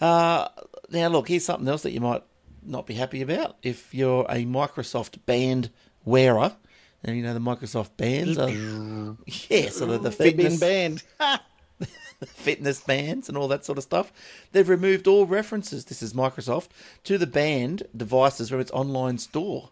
[0.00, 0.48] Uh,
[0.90, 2.22] now look, here's something else that you might
[2.64, 5.70] not be happy about if you're a Microsoft band
[6.04, 6.56] wearer.
[7.04, 8.48] And you know the Microsoft bands are
[9.50, 11.02] yeah, so the, the They've fitness banned.
[12.26, 14.12] fitness bands and all that sort of stuff.
[14.52, 15.86] They've removed all references.
[15.86, 16.68] This is Microsoft
[17.04, 19.70] to the banned devices from its online store.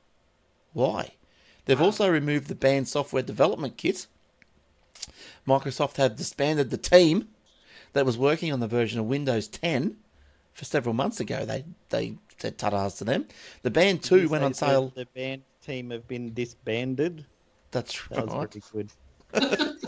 [0.72, 1.12] Why?
[1.64, 1.84] They've ah.
[1.84, 4.06] also removed the banned software development kit.
[5.46, 7.28] Microsoft have disbanded the team
[7.92, 9.96] that was working on the version of Windows 10
[10.52, 11.44] for several months ago.
[11.44, 13.26] They they said tatas to them.
[13.62, 14.92] The band 2 went on sale.
[14.94, 17.26] The band team have been disbanded.
[17.70, 18.50] That's That right.
[18.50, 18.90] pretty good.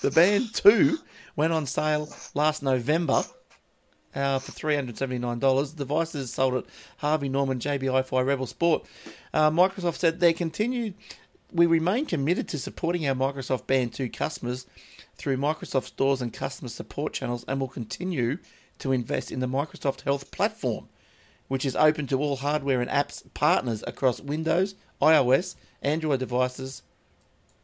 [0.00, 0.98] The band 2
[1.36, 3.22] went on sale last November
[4.14, 5.70] uh, for $379.
[5.70, 6.64] the Devices sold at
[6.98, 8.84] Harvey Norman, JB Hi-Fi, Rebel Sport.
[9.32, 10.94] Uh, Microsoft said they continued,
[11.52, 14.66] we remain committed to supporting our Microsoft Band 2 customers
[15.16, 18.38] through Microsoft stores and customer support channels and will continue
[18.78, 20.88] to invest in the Microsoft Health platform,
[21.48, 26.82] which is open to all hardware and apps partners across Windows, iOS, Android devices,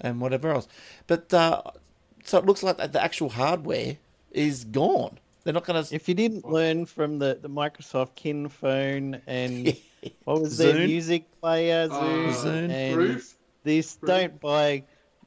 [0.00, 0.68] and whatever else.
[1.06, 1.62] But uh,
[2.24, 3.96] so it looks like the actual hardware
[4.30, 5.18] is gone.
[5.46, 5.94] They're not going to.
[5.94, 9.76] If you didn't learn from the, the Microsoft Kin phone and
[10.24, 12.70] what was their music player, Uh, Zune, Zune.
[12.72, 13.34] and Groove.
[13.62, 14.08] this, Groove.
[14.08, 14.82] don't buy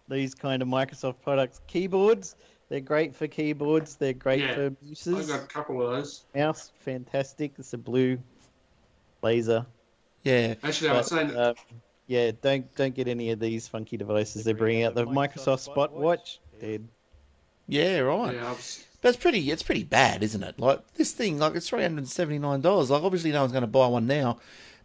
[0.09, 1.61] these kind of Microsoft products.
[1.67, 2.35] Keyboards,
[2.67, 3.95] they're great for keyboards.
[3.95, 6.25] They're great Yeah, for I've got a couple of those.
[6.35, 7.53] Mouse, fantastic.
[7.57, 8.19] It's a blue
[9.21, 9.65] laser.
[10.23, 11.53] Yeah, Actually, I was saying that uh,
[12.07, 14.95] yeah, don't don't get any of these funky devices they're bringing out.
[14.95, 16.85] The Microsoft Spot Watch, dead.
[17.69, 18.35] yeah, right.
[18.35, 19.49] yeah, I was, But it's pretty.
[19.51, 20.59] It's pretty bad, isn't it?
[20.59, 22.89] Like this thing, like it's three hundred and seventy nine dollars.
[22.89, 24.39] Like obviously no one's going to buy one now,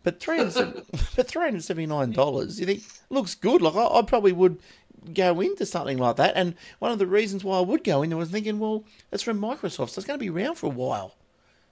[0.04, 0.82] but three hundred
[1.16, 2.60] but three hundred seventy nine dollars.
[2.60, 3.60] You think looks good?
[3.60, 4.58] Like I, I probably would
[5.12, 6.34] go into something like that.
[6.36, 9.40] And one of the reasons why I would go into was thinking, well, it's from
[9.40, 11.16] Microsoft, so it's going to be around for a while.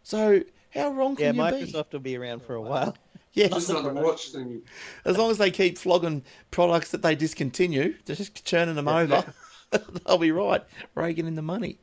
[0.03, 0.43] So
[0.75, 1.73] how wrong Yeah, can you be?
[1.73, 2.97] Microsoft will be around for a while.
[3.35, 4.61] Yeah, just on the watch thing.
[5.07, 9.25] as long as they keep flogging products that they discontinue, just churning them over,
[9.71, 10.63] they'll be right,
[10.95, 11.79] raking in the money.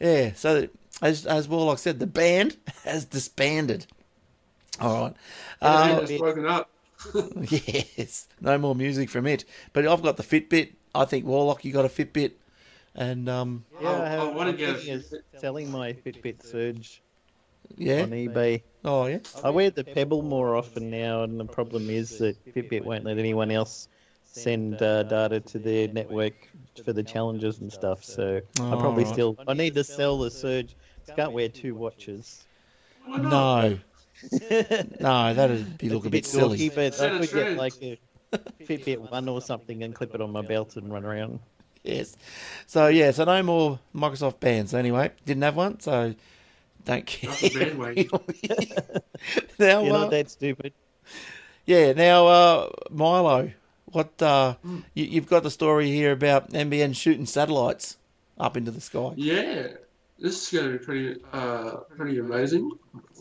[0.00, 0.32] Yeah.
[0.34, 0.68] So
[1.02, 3.86] as as Warlock said, the band has disbanded.
[4.80, 5.14] All right.
[5.62, 6.70] Um, it's broken up.
[7.50, 8.28] yes.
[8.40, 9.44] No more music from it.
[9.72, 10.72] But I've got the Fitbit.
[10.94, 12.32] I think Warlock, you got a Fitbit,
[12.94, 15.40] and um, Yeah, I- I, have, I wanna I'm get a thinking of Fitbit.
[15.40, 17.02] selling my Fitbit Surge
[17.76, 18.02] yeah.
[18.02, 18.62] on eBay.
[18.84, 19.18] Oh yeah.
[19.44, 23.18] I wear the Pebble more often now, and the problem is that Fitbit won't let
[23.18, 23.88] anyone else
[24.42, 26.34] send uh, data to their network
[26.84, 28.04] for the challenges and stuff.
[28.04, 29.12] So I Oh, probably right.
[29.12, 30.76] still I need to sell the Surge.
[31.10, 32.44] I can't wear two watches.
[33.08, 33.78] No.
[35.00, 36.58] No, that'd be look a bit silly.
[36.58, 37.98] dorky, but Set could get like a
[38.62, 41.38] Fitbit One or something and clip it on my belt and run around.
[41.84, 42.16] Yes.
[42.66, 44.74] So yeah, so no more Microsoft bands.
[44.74, 46.14] Anyway, didn't have one, so
[46.84, 47.30] don't care.
[47.30, 48.08] Off bandwagon.
[49.58, 50.72] now, You're uh, not that stupid.
[51.66, 53.50] yeah, now uh, Milo,
[53.96, 54.56] what uh,
[54.92, 57.96] you, you've got the story here about NBN shooting satellites
[58.36, 59.12] up into the sky.
[59.16, 59.68] Yeah,
[60.18, 62.72] this is going to be pretty, uh, pretty amazing?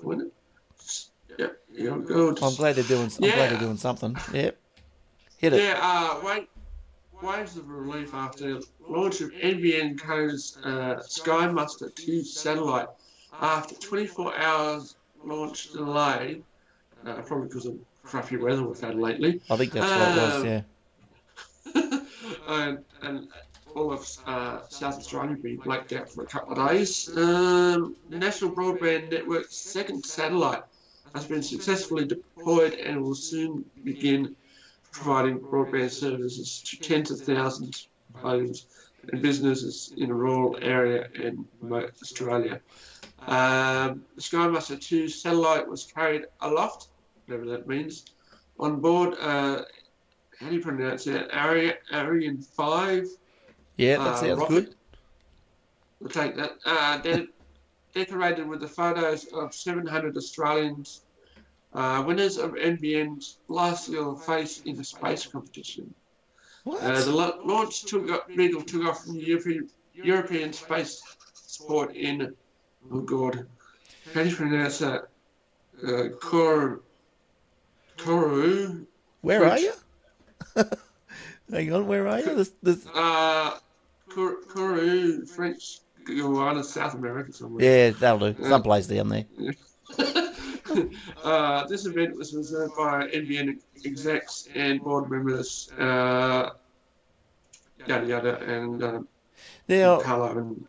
[0.03, 2.43] Yep, yeah, good.
[2.43, 3.03] I'm glad they're doing.
[3.05, 4.17] I'm glad they're doing something.
[4.33, 4.57] Yep.
[5.37, 5.63] Hit it.
[5.63, 6.49] Yeah, uh, wait,
[7.21, 12.89] waves of relief after launch of NBN Co's uh, Sky Muster 2 satellite
[13.39, 16.41] after 24 hours launch delay,
[17.05, 19.41] uh, probably because of crappy weather we've had lately.
[19.49, 20.35] I think that's what it was.
[20.35, 20.47] Um,
[21.75, 21.99] Yeah.
[22.47, 23.27] and, and
[23.75, 27.09] all of uh, South Australia being blacked out for a couple of days.
[27.17, 30.63] Um, the National Broadband Network's second satellite
[31.13, 34.35] has been successfully deployed and will soon begin
[34.91, 38.67] providing broadband services to tens of thousands of homes
[39.11, 42.61] and businesses in a rural area in remote Australia.
[43.27, 46.87] Um, the Sky Muster 2 satellite was carried aloft,
[47.25, 48.05] whatever that means,
[48.59, 49.15] on board.
[49.19, 49.61] Uh,
[50.39, 51.29] how do you pronounce it?
[51.33, 53.07] Ari- Ariane 5
[53.77, 54.49] Yeah, that uh, sounds rocket.
[54.49, 54.75] good.
[55.99, 56.51] We'll take that.
[56.65, 57.27] Uh, de-
[57.93, 61.01] decorated with the photos of 700 Australians,
[61.73, 65.93] uh, winners of NBN's last year face in the space competition.
[66.65, 66.81] What?
[66.81, 71.01] Uh, the la- launch took off, Beagle took off from the European, European space
[71.33, 72.35] sport in,
[72.91, 73.47] oh god,
[74.13, 75.07] how do you pronounce that?
[75.85, 76.09] Uh,
[77.97, 78.85] Kourou,
[79.21, 79.73] where are you?
[81.51, 82.35] Hang on, where are you?
[82.35, 83.57] This, this, uh,
[84.09, 87.63] Kourou, French Guiana, South America somewhere.
[87.63, 88.43] yeah, that'll do.
[88.43, 89.25] Someplace down there.
[91.23, 96.51] uh, this event was reserved by NBN execs and board members, uh,
[97.87, 99.07] yada yada, and um,
[99.67, 100.67] Now, and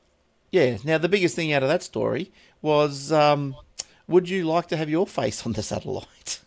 [0.51, 0.79] yeah.
[0.85, 3.57] Now, the biggest thing out of that story was, um,
[4.09, 6.41] would you like to have your face on the satellite?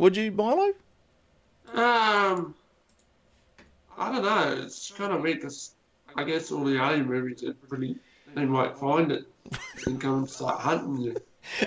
[0.00, 0.72] Would you, Milo?
[1.74, 2.54] um,
[3.98, 4.62] I don't know.
[4.64, 5.74] It's kind of weird because
[6.16, 7.96] I guess all the alien movies are pretty.
[8.34, 9.26] They might find it
[9.86, 11.16] and come and start hunting you,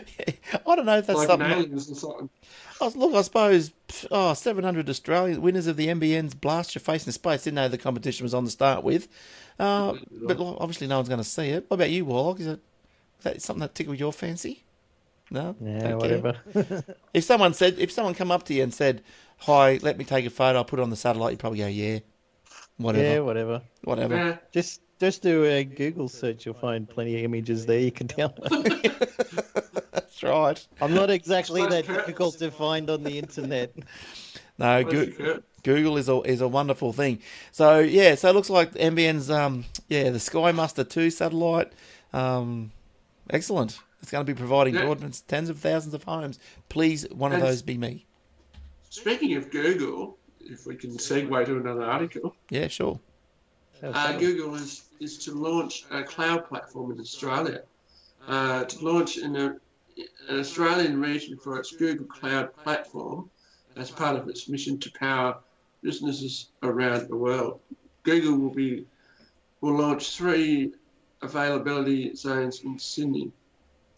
[0.66, 1.52] I don't know if that's like something.
[1.52, 2.30] aliens or something.
[2.82, 3.72] Oh, look, I suppose
[4.10, 7.44] oh, 700 Australian winners of the NBN's Blast Your Face in Space.
[7.44, 9.08] Didn't know the competition was on to start with.
[9.60, 11.66] Uh, but obviously, no one's going to see it.
[11.68, 12.40] What about you, Warlock?
[12.40, 12.60] Is it
[13.20, 14.64] is that something that tickled your fancy?
[15.34, 15.56] No?
[15.60, 16.36] Yeah, whatever.
[17.14, 19.02] If someone said, if someone come up to you and said,
[19.40, 20.60] "Hi, let me take a photo.
[20.60, 22.00] I'll put it on the satellite," you'd probably go, "Yeah,
[22.78, 23.62] whatever, yeah, whatever.
[23.84, 26.46] whatever." Yeah, Just just do a Google search.
[26.46, 27.80] You'll find plenty of images there.
[27.80, 28.64] You can download.
[29.92, 30.68] That's right.
[30.82, 33.74] I'm not exactly Suppose that difficult to find on the internet.
[34.60, 35.44] No, Where's Goo- Kurt?
[35.64, 37.18] Google is a is a wonderful thing.
[37.52, 41.74] So yeah, so it looks like NBN's um yeah the Sky Muster two satellite,
[42.14, 42.72] um,
[43.32, 43.80] excellent.
[44.04, 44.82] It's going to be providing Yeah.
[44.82, 46.38] broadband to tens of thousands of homes.
[46.68, 48.06] Please, one of those be me.
[48.90, 53.00] Speaking of Google, if we can segue to another article, Yeah, sure.
[53.82, 57.64] uh, Google is, is to launch a cloud platform in Australia.
[58.28, 59.56] Uh, to launch in a,
[60.28, 63.30] an Australian region for its Google Cloud platform
[63.78, 65.38] as part of its mission to power
[65.82, 67.62] businesses around the world.
[68.04, 68.86] Google will be
[69.62, 70.74] will launch three
[71.22, 73.32] availability zones in Sydney.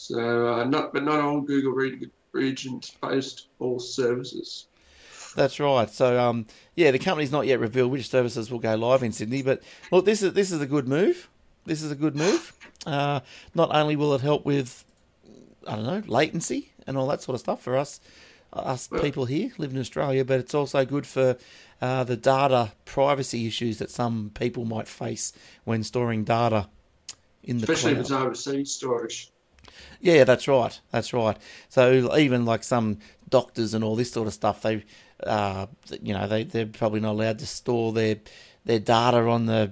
[0.08, 4.68] So uh, not but not all Google re- regions boast all services.
[5.36, 5.89] That's right.
[5.89, 9.41] So, um, yeah, the company's not yet revealed which services will go live in Sydney,
[9.41, 11.30] but look, this is this is a good move.
[11.65, 12.54] This is a good move.
[12.86, 13.20] Uh,
[13.54, 14.86] not only will it help with,
[15.68, 18.00] I don't know, latency and all that sort of stuff for us,
[18.54, 21.38] us people here living in Australia, but it's also good for
[21.82, 26.68] uh, the data privacy issues that some people might face when storing data
[27.44, 28.28] in the Especially if cloud.
[28.32, 29.32] it's overseas storage.
[30.00, 30.80] Yeah, that's right.
[30.92, 31.38] That's right.
[31.70, 34.84] So even like some doctors and all this sort of stuff, they,
[35.24, 35.68] uh,
[36.02, 38.18] you know, they they're probably not allowed to store their
[38.66, 39.72] their data on the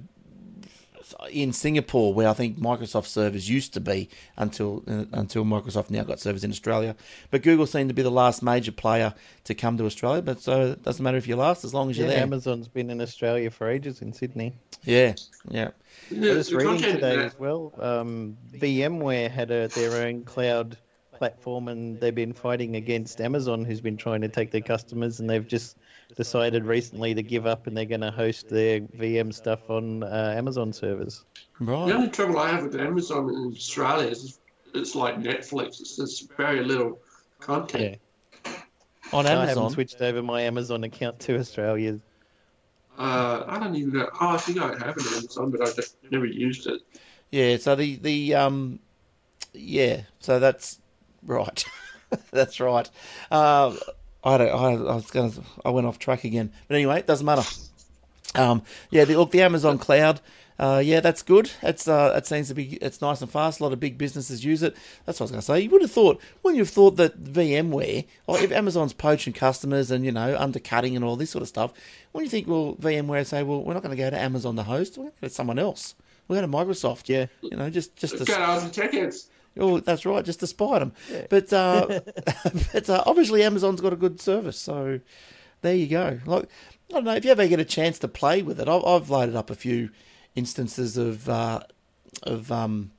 [1.32, 6.04] in Singapore, where I think Microsoft servers used to be until uh, until Microsoft now
[6.04, 6.96] got servers in Australia.
[7.32, 9.14] But Google seemed to be the last major player
[9.46, 10.22] to come to Australia.
[10.22, 12.24] But so it doesn't matter if you're last, as long as Yeah, you're there.
[12.24, 14.54] Amazon's been in Australia for ages in Sydney.
[14.84, 15.16] Yeah,
[15.50, 15.70] yeah.
[16.10, 17.74] Yeah, I was reading today that- as well.
[17.80, 20.78] Um, VMware had a, their own cloud
[21.14, 25.30] platform, and they've been fighting against Amazon, who's been trying to take their customers, and
[25.30, 25.78] they've just
[26.16, 30.34] decided recently to give up, and they're going to host their VM stuff on uh,
[30.36, 31.26] Amazon servers.
[31.60, 31.88] Right.
[31.88, 34.40] The only trouble I have with Amazon in Australia is
[34.74, 35.80] it's like Netflix.
[35.82, 37.00] It's there's very little
[37.40, 38.00] content.
[39.12, 42.00] On Amazon, I haven't switched over my Amazon account to Australia.
[42.98, 44.10] Uh, I don't even know.
[44.22, 46.82] Oh, I think I have an Amazon, but I just never used it.
[47.32, 48.80] Yeah, so the the um
[49.54, 50.80] yeah, so that's
[51.24, 51.64] right.
[52.32, 52.90] that's right.
[53.32, 53.76] Uh,
[54.24, 56.52] I don't I, I was going to I went off track again.
[56.68, 57.48] But anyway, it doesn't matter.
[58.36, 60.20] Um yeah, the look the Amazon cloud
[60.60, 61.52] uh, yeah, that's good.
[61.62, 63.60] It's uh, it seems to be it's nice and fast.
[63.60, 64.76] A lot of big businesses use it.
[65.06, 65.60] That's what I was going to say.
[65.62, 69.90] You would have thought, wouldn't you have thought that VMware, or if Amazon's poaching customers
[69.90, 71.74] and you know undercutting and all this sort of stuff,
[72.12, 74.64] when you think, well, VMware say, well, we're not going to go to Amazon to
[74.64, 74.98] host.
[74.98, 75.96] We're going to go to someone else.
[76.28, 77.10] We're going to Microsoft.
[77.10, 77.26] Yeah.
[77.42, 79.28] you know, just just to Go to Eds.
[79.60, 80.94] Oh, that's right, just to spite them.
[81.30, 82.00] But uh,
[82.74, 85.00] but uh, obviously Amazon's got a good service, so
[85.62, 86.20] there you go.
[86.26, 86.46] Like
[86.90, 88.68] I don't know if you ever get a chance to play with it.
[88.68, 89.90] I've, I've loaded up a few
[90.36, 91.62] instances of uh,
[92.24, 92.92] of um,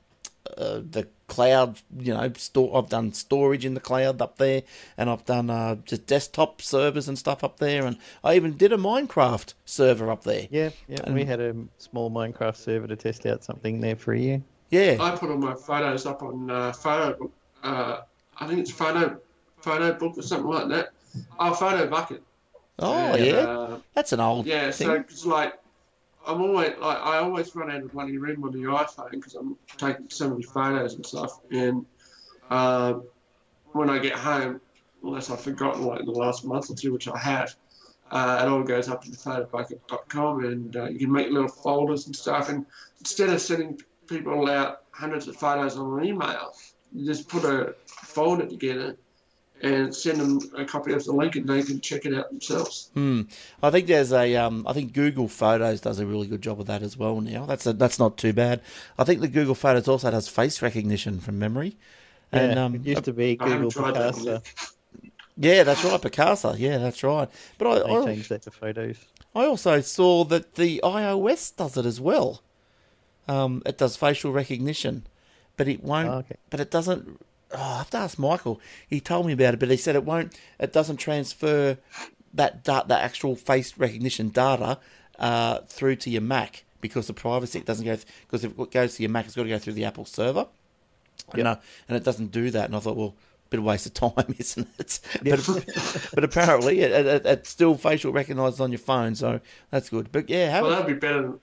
[0.57, 1.81] uh, the cloud.
[1.99, 2.77] You know, store.
[2.79, 4.63] I've done storage in the cloud up there,
[4.97, 8.73] and I've done uh, just desktop servers and stuff up there, and I even did
[8.73, 10.47] a Minecraft server up there.
[10.51, 11.01] Yeah, yeah.
[11.05, 14.43] And- we had a small Minecraft server to test out something there for a year.
[14.71, 17.31] Yeah, I put all my photos up on uh, photo.
[17.63, 18.01] Uh,
[18.39, 19.19] I think it's photo
[19.61, 20.91] photo book or something like that.
[21.39, 22.23] Oh, photo bucket.
[22.81, 24.71] oh And, yeah, Uh, that's an old yeah.
[24.71, 24.87] thing.
[24.89, 25.55] So it's like
[26.27, 29.57] I'm always like I always run out of bloody room on the iPhone because I'm
[29.77, 31.41] taking so many photos and stuff.
[31.51, 31.87] And
[32.51, 32.95] uh,
[33.73, 34.61] when I get home,
[35.03, 37.55] unless I've forgotten like in the last month or two, which I have,
[38.11, 42.07] uh, it all goes up to the photobucket.com and uh, you can make little folders
[42.07, 42.49] and stuff.
[42.49, 42.65] And
[43.01, 46.55] instead of sending people out hundreds of photos on an email,
[46.93, 48.97] you just put a folder together
[49.63, 52.91] and send them a copy of the link and they can check it out themselves.
[52.95, 53.23] Hmm.
[53.63, 54.37] I think there's a.
[54.37, 57.47] Um, I think Google Photos does a really good job of that as well now.
[57.47, 58.61] That's a, that's not too bad.
[58.99, 61.77] I think the Google Photos also does face recognition from memory.
[62.33, 64.43] And um, it used to be Google tried that Picasa.
[65.37, 66.59] yeah, that's right, Picasa.
[66.59, 67.29] Yeah, that's right.
[67.59, 68.99] But I, They I, changed that to photos.
[69.35, 72.43] I also saw that the iOS does it as well.
[73.29, 75.07] Um, it does facial recognition,
[75.57, 76.09] but it won't.
[76.09, 76.37] Oh, okay.
[76.51, 77.21] But it doesn't.
[77.53, 78.61] Oh, I have to ask Michael.
[78.89, 80.39] He told me about it, but he said it won't.
[80.59, 81.79] It doesn't transfer
[82.35, 84.79] that da- that actual face recognition data
[85.19, 87.97] uh, through to your Mac because the privacy it doesn't go
[88.27, 90.47] because if it goes to your Mac, it's got to go through the Apple server.
[91.33, 91.47] And, Yep.
[91.47, 92.67] uh, and it doesn't do that.
[92.67, 93.15] And I thought, well,
[93.47, 95.01] a bit of waste of time, isn't it?
[95.23, 95.37] Yeah.
[95.37, 100.11] But, but apparently, it, it, it's still facial recognized on your phone, so that's good.
[100.13, 101.39] But yeah, Well, that'd be better.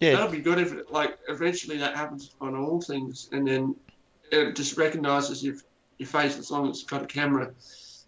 [0.00, 3.74] Than, yeah, that'll be good if, like, eventually that happens on all things, and then
[4.30, 5.56] it just recognizes your
[5.98, 7.52] your face as long as it's got a camera.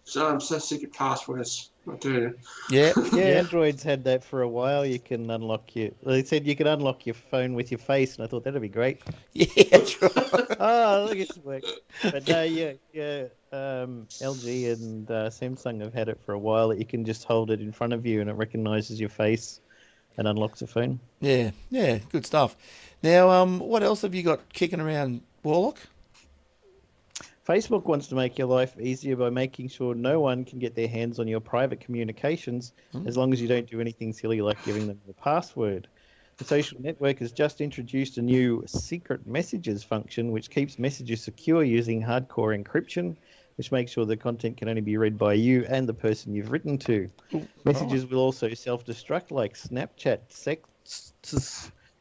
[0.05, 1.71] So I'm so sick of passwords.
[1.91, 2.35] I tell you.
[2.71, 3.39] yeah, Yeah, yeah.
[3.39, 4.85] Android's had that for a while.
[4.85, 5.91] You can unlock your.
[6.05, 8.69] They said you could unlock your phone with your face, and I thought that'd be
[8.69, 9.03] great.
[9.33, 10.13] Yeah, that's right.
[10.61, 11.63] oh, look, it's work.
[12.03, 13.27] But no, yeah, yeah.
[13.53, 16.69] Um, LG and uh, Samsung have had it for a while.
[16.69, 19.61] That you can just hold it in front of you, and it recognizes your face
[20.17, 21.01] and unlocks the phone.
[21.21, 22.57] Yeah, yeah, good stuff.
[23.03, 25.79] Now, um, what else have you got kicking around, Warlock?
[27.47, 30.87] Facebook wants to make your life easier by making sure no one can get their
[30.87, 32.73] hands on your private communications
[33.07, 35.89] as long as you don't do anything silly like giving them the password.
[36.37, 41.65] The social network has just introduced a new secret messages function which keeps messages secure
[41.65, 43.17] using hardcore encryption,
[43.61, 46.51] which makes sure the content can only be read by you and the person you've
[46.51, 47.11] written to.
[47.63, 48.07] Messages oh.
[48.07, 50.21] will also self destruct like Snapchat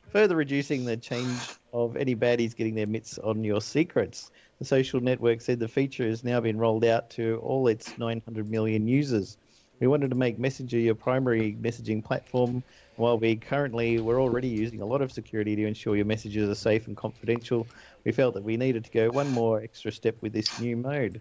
[0.09, 1.37] further reducing the change
[1.73, 4.31] of any baddies getting their mitts on your secrets.
[4.59, 8.49] The social network said the feature has now been rolled out to all its 900
[8.49, 9.35] million users.
[9.81, 12.63] We wanted to make Messenger your primary messaging platform.
[12.95, 16.55] While we currently we're already using a lot of security to ensure your messages are
[16.55, 17.67] safe and confidential,
[18.05, 21.19] we felt that we needed to go one more extra step with this new mode.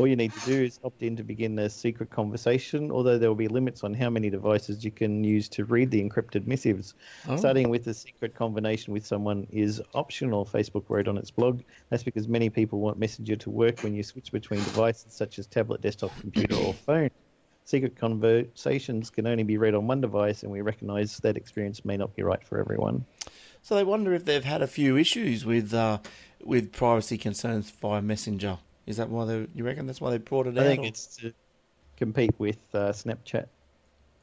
[0.00, 3.28] All you need to do is opt in to begin a secret conversation, although there
[3.28, 6.94] will be limits on how many devices you can use to read the encrypted missives.
[7.28, 7.36] Oh.
[7.36, 11.60] Starting with a secret combination with someone is optional, Facebook wrote on its blog.
[11.90, 15.46] That's because many people want Messenger to work when you switch between devices such as
[15.46, 17.10] tablet, desktop, computer, or phone.
[17.66, 21.98] Secret conversations can only be read on one device, and we recognize that experience may
[21.98, 23.04] not be right for everyone.
[23.60, 25.98] So they wonder if they've had a few issues with uh,
[26.42, 28.60] with privacy concerns via Messenger.
[28.86, 29.46] Is that why they?
[29.54, 30.66] You reckon that's why they brought it I out?
[30.66, 31.32] I think or- it's to
[31.96, 33.46] compete with uh, Snapchat.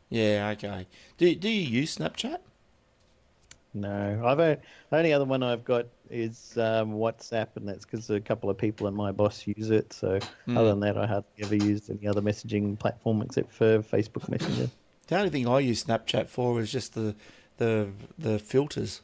[0.10, 0.88] Yeah, okay.
[1.18, 2.39] Do Do you use Snapchat?
[3.74, 4.58] No, I've the
[4.91, 8.88] only other one I've got is um, WhatsApp, and that's because a couple of people
[8.88, 9.93] and my boss use it.
[9.93, 10.58] So Hmm.
[10.58, 14.70] other than that, I hardly ever used any other messaging platform except for Facebook Messenger.
[15.08, 17.16] The only thing I use Snapchat for is just the
[17.58, 19.01] the the filters,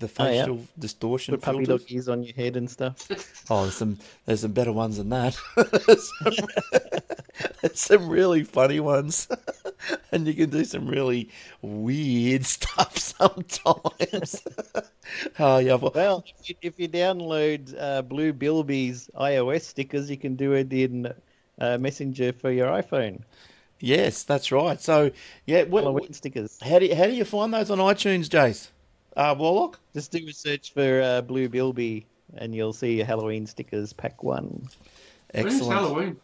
[0.00, 0.40] the Oh, yeah.
[0.42, 1.82] facial distortion Put puppy filters.
[1.84, 3.06] doggies on your head and stuff.
[3.50, 5.36] Oh, there's some there's some better ones than that.
[5.56, 6.34] there's, some,
[7.62, 9.28] there's some really funny ones,
[10.12, 11.28] and you can do some really
[11.62, 14.42] weird stuff sometimes.
[15.38, 20.36] oh yeah, Well, if you, if you download uh, Blue Bilby's iOS stickers, you can
[20.36, 21.12] do it in
[21.60, 23.22] uh, Messenger for your iPhone.
[23.80, 24.80] yes, that's right.
[24.80, 25.10] So
[25.46, 26.58] yeah, what, Halloween stickers.
[26.62, 28.68] how do you, how do you find those on iTunes, Jace?
[29.16, 29.78] Uh, Warlock.
[29.94, 32.06] Just do a search for uh, Blue Bilby,
[32.36, 34.68] and you'll see Halloween stickers pack one.
[35.32, 35.72] When's Excellent.
[35.72, 36.16] Halloween?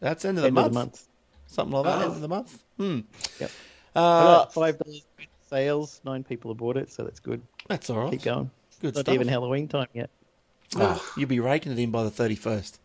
[0.00, 0.66] That's end of the End month.
[0.66, 1.04] of the month.
[1.46, 1.98] Something like that.
[1.98, 2.02] Oh.
[2.02, 2.62] End of the month.
[2.76, 3.00] Hmm.
[3.40, 3.50] Yep.
[3.96, 5.04] Uh, five dollars
[5.48, 6.00] sales.
[6.04, 7.40] Nine people have bought it, so that's good.
[7.68, 8.10] that's all right.
[8.12, 8.50] Keep going.
[8.80, 9.14] Good Not stuff.
[9.14, 10.10] even Halloween time yet.
[10.76, 12.78] Ah, you'll be raking it in by the 31st.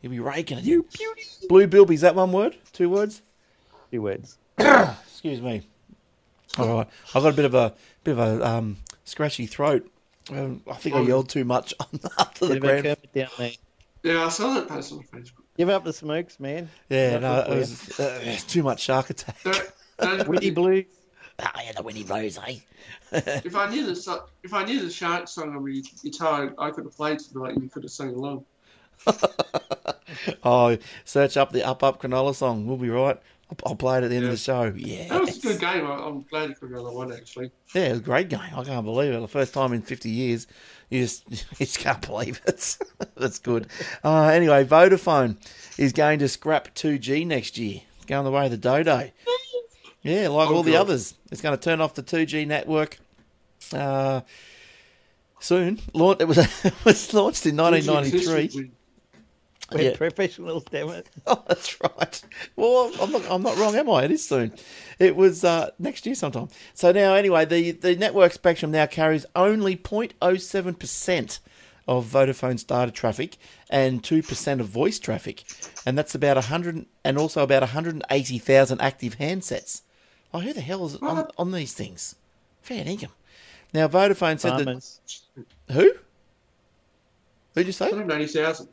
[0.00, 0.64] You'll be raking it.
[0.64, 1.22] You beauty.
[1.48, 2.56] Blue Bilby, is that one word?
[2.72, 3.20] Two words?
[3.92, 4.38] Two words.
[4.58, 5.62] Excuse me.
[6.58, 6.88] All right.
[7.14, 7.74] I've got a bit of a
[8.04, 9.88] bit of a um, scratchy throat.
[10.30, 11.74] Um, I think I yelled too much
[12.18, 12.84] after the Bit grand.
[12.84, 13.50] Down there.
[14.02, 15.42] Yeah, I saw that post on Facebook.
[15.56, 16.70] Give up the smokes, man.
[16.88, 19.36] Yeah, Enough no, it was uh, it's too much shark attack.
[19.42, 20.86] Don't, don't, Winnie Blues.
[21.38, 22.56] Ah, yeah, the Winnie Blues, eh?
[23.12, 26.84] if I knew the if I knew the shark song on my guitar, I could
[26.84, 28.44] have played tonight and you could have sung along.
[30.42, 32.66] Oh, search up the Up Up Cronulla song.
[32.66, 33.18] We'll be right.
[33.66, 34.72] I'll, play it at the end of the show.
[34.76, 35.08] Yeah.
[35.08, 35.84] That was a good game.
[35.84, 37.50] I'm glad you could another one actually.
[37.74, 38.40] Yeah, it was a great game.
[38.54, 39.20] I can't believe it.
[39.20, 40.46] The first time in 50 years.
[40.88, 42.78] You just, you just can't believe it.
[43.16, 43.66] That's good.
[44.04, 45.36] Uh, anyway, Vodafone
[45.78, 47.80] is going to scrap 2G next year.
[47.96, 49.10] It's going the way of the dodo.
[50.02, 51.14] Yeah, like Oh, all the others.
[51.30, 52.98] It's going to turn off the 2G network
[53.72, 54.22] uh,
[55.40, 55.80] soon.
[55.92, 58.70] Launch, it, was, it was launched in 1993.
[59.72, 59.96] We're Yeah.
[59.96, 61.08] professionals, damn it.
[61.26, 62.22] Oh, that's right.
[62.56, 64.04] Well, I'm not, I'm not wrong, am I?
[64.04, 64.52] It is soon.
[64.98, 66.48] It was uh, next year sometime.
[66.74, 71.38] So now, anyway, the, the network spectrum now carries only 0.07%
[71.88, 73.36] of Vodafone's data traffic
[73.68, 75.44] and 2% of voice traffic.
[75.86, 79.82] And that's about 100 and also about 180,000 active handsets.
[80.32, 82.14] Oh, who the hell is on, on these things?
[82.62, 83.10] Fair income.
[83.72, 85.44] Now, Vodafone said that.
[85.72, 85.92] Who?
[87.54, 87.86] Who'd you say?
[87.86, 88.68] 180,000.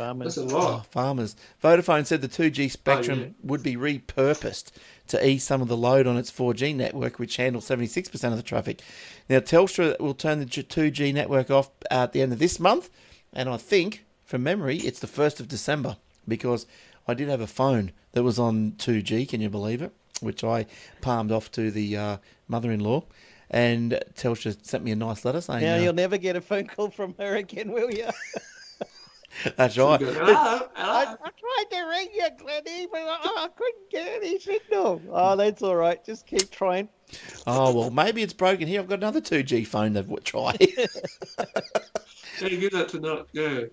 [0.00, 0.34] Farmers.
[0.36, 1.36] That's a Oh, farmers.
[1.62, 3.28] Vodafone said the 2G spectrum Oh, yeah.
[3.42, 4.70] would be repurposed
[5.08, 8.42] to ease some of the load on its 4G network, which handles 76% of the
[8.42, 8.80] traffic.
[9.28, 12.90] Now, Telstra will turn the 2G network off at the end of this month,
[13.32, 15.96] and I think, from memory, it's the 1st of December
[16.28, 16.66] because
[17.08, 19.92] I did have a phone that was on 2G, can you believe it?
[20.20, 20.66] Which I
[21.00, 23.04] palmed off to the uh, mother in law,
[23.50, 26.66] and Telstra sent me a nice letter saying, Now uh, you'll never get a phone
[26.66, 28.08] call from her again, will you?
[29.56, 30.00] That's right.
[30.00, 31.16] Hello, I.
[31.22, 35.00] I tried to ring you, Glennie, but I, I couldn't get any signal.
[35.10, 36.04] Oh, that's all right.
[36.04, 36.88] Just keep trying.
[37.46, 38.80] Oh well, maybe it's broken here.
[38.80, 40.60] I've got another two G phone they've tried.
[42.40, 43.28] Yeah, you give that to not.
[43.32, 43.64] Yeah.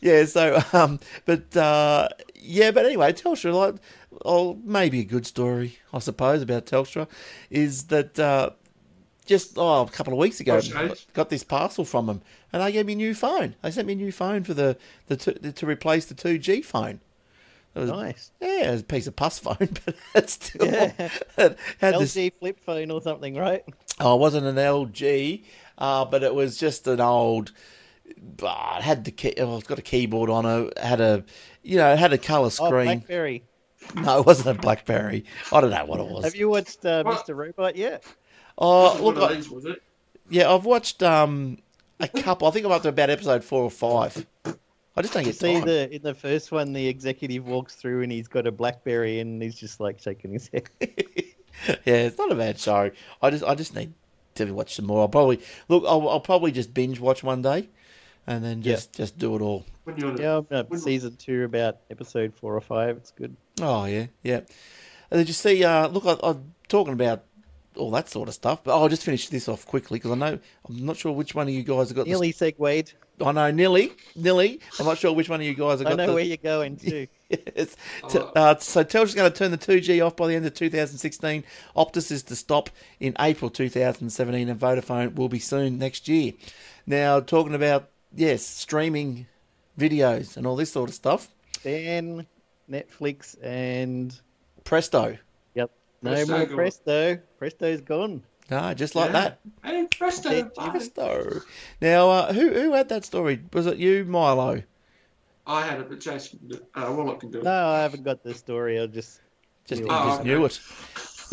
[0.00, 0.24] yeah.
[0.24, 3.76] So, um, but uh, yeah, but anyway, Telstra, like,
[4.24, 7.08] oh, maybe a good story, I suppose, about Telstra
[7.50, 8.50] is that uh,
[9.28, 11.04] just oh, a couple of weeks ago, What's that?
[11.14, 12.22] got this parcel from them,
[12.52, 13.54] and they gave me a new phone.
[13.62, 14.76] They sent me a new phone for the
[15.06, 16.98] the two, to replace the two G phone.
[17.74, 18.30] It was, Nice.
[18.40, 20.92] Yeah, it was a piece of pus phone, but it's still Yeah.
[21.36, 23.62] it had this LG flip phone or something, right?
[24.00, 25.44] Oh, it wasn't an LG,
[25.76, 27.52] uh, but it was just an old.
[28.42, 30.78] Uh, it had the key, oh, it's got a keyboard on it.
[30.78, 31.24] Had a,
[31.62, 32.86] you know, it had a color Oh, screen.
[33.00, 33.42] BlackBerry.
[33.94, 35.24] no, it wasn't a BlackBerry.
[35.52, 36.24] I don't know what it was.
[36.24, 37.36] Have you watched uh, Mr.
[37.36, 38.02] Robot yet?
[38.58, 39.82] Oh, Wasn't look, one of I, these, was it?
[40.28, 41.58] yeah, I've watched um
[42.00, 42.48] a couple.
[42.48, 44.26] I think I'm up to about episode four or five.
[44.44, 45.64] I just don't get see time.
[45.66, 49.40] the in the first one, the executive walks through and he's got a BlackBerry and
[49.40, 50.68] he's just like shaking his head.
[50.80, 52.90] yeah, it's not a bad show.
[53.22, 53.92] I just, I just need
[54.34, 55.02] to watch some more.
[55.02, 55.84] I'll probably look.
[55.86, 57.68] I'll, I'll probably just binge watch one day,
[58.26, 58.74] and then Yeah.
[58.74, 59.64] just, just do it all.
[59.84, 62.96] When you're yeah, I'm up season two, about episode four or five.
[62.96, 63.36] It's good.
[63.60, 64.40] Oh yeah, yeah.
[65.10, 65.62] And did you see?
[65.64, 67.22] Uh, look, I, I'm talking about
[67.76, 70.38] all that sort of stuff, but I'll just finish this off quickly because I know
[70.68, 72.06] I'm not sure which one of you guys have got.
[72.06, 72.94] Nearly segued.
[73.18, 74.60] The, I know nearly, nearly.
[74.78, 75.96] I'm not sure which one of you guys have I got.
[75.96, 77.06] know the, where you're going to.
[77.30, 77.76] Yes.
[78.08, 81.44] T- uh, so Telstra's going to turn the 2G off by the end of 2016.
[81.76, 86.32] Optus is to stop in April 2017, and Vodafone will be soon next year.
[86.86, 89.26] Now, talking about yes, streaming
[89.78, 91.28] videos and all this sort of stuff.
[91.62, 92.26] Then
[92.70, 94.18] Netflix and
[94.64, 95.18] Presto,
[96.02, 96.54] no Presto more gone.
[96.56, 97.18] Presto.
[97.38, 98.22] Presto's gone.
[98.50, 99.20] Ah, just like Yeah.
[99.20, 99.40] that.
[99.62, 100.30] Hey, presto.
[100.30, 100.44] Hey.
[100.70, 101.40] Presto.
[101.82, 103.40] Now, uh, who who had that story?
[103.52, 104.62] Was it you, Milo?
[105.46, 106.38] I had it, but Jason,
[106.74, 107.44] uh, Warlock can do it.
[107.44, 108.78] No, I haven't got the story.
[108.80, 109.20] I just
[109.66, 109.92] Just, knew it.
[109.92, 110.28] Oh, just okay.
[110.28, 110.60] knew it.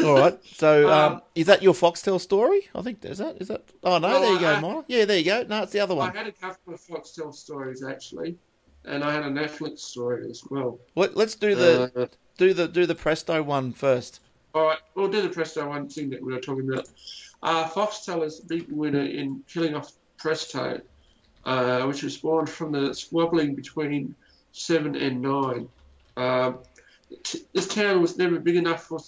[0.06, 0.40] All right.
[0.46, 2.68] So, um, Um, is that your Foxtel story?
[2.76, 3.64] I think is that is that.
[3.84, 4.86] Oh no, Well, there you go, I- Milo.
[4.88, 5.44] Yeah, there you go.
[5.44, 6.12] No, it's the other one.
[6.12, 8.36] I had a couple of Foxtel stories actually,
[8.84, 10.80] and I had a Netflix story as well.
[10.96, 12.08] Let, let's do the Uh,
[12.38, 14.20] do the do the Presto one first.
[14.56, 16.88] All right, we'll do the Presto one thing that we were talking about.
[17.44, 20.80] Uh, Foxtel is big winner in killing off Presto,
[21.44, 24.16] uh, which was spawned from the squabbling between
[24.54, 25.68] seven and nine.
[26.16, 26.60] Um,
[27.54, 29.00] this town was never big enough for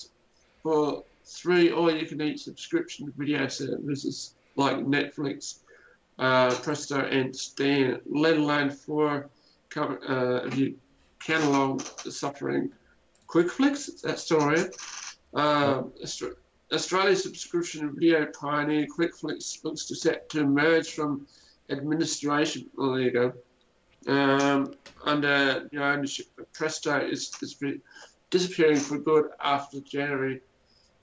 [0.61, 5.59] for three all-you-can-eat subscription video services like Netflix,
[6.19, 9.29] uh, Presto, and Stan, let alone for
[9.77, 10.75] uh, if you
[11.23, 12.69] catalog the suffering
[13.27, 13.87] QuickFlix.
[13.87, 14.73] Is that still around?
[15.33, 16.35] Austra-
[16.73, 21.27] Australia's subscription video pioneer QuickFlix looks to set to emerge from
[21.69, 22.69] administration.
[22.77, 23.33] Oh, there you go.
[24.07, 24.73] Um,
[25.03, 27.57] under know, ownership of Presto is, is
[28.29, 30.41] disappearing for good after January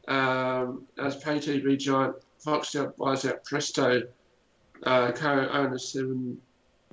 [0.08, 4.02] um, as pay TV giant Foxtel buys out Presto,
[4.82, 6.40] uh, co-owner Seven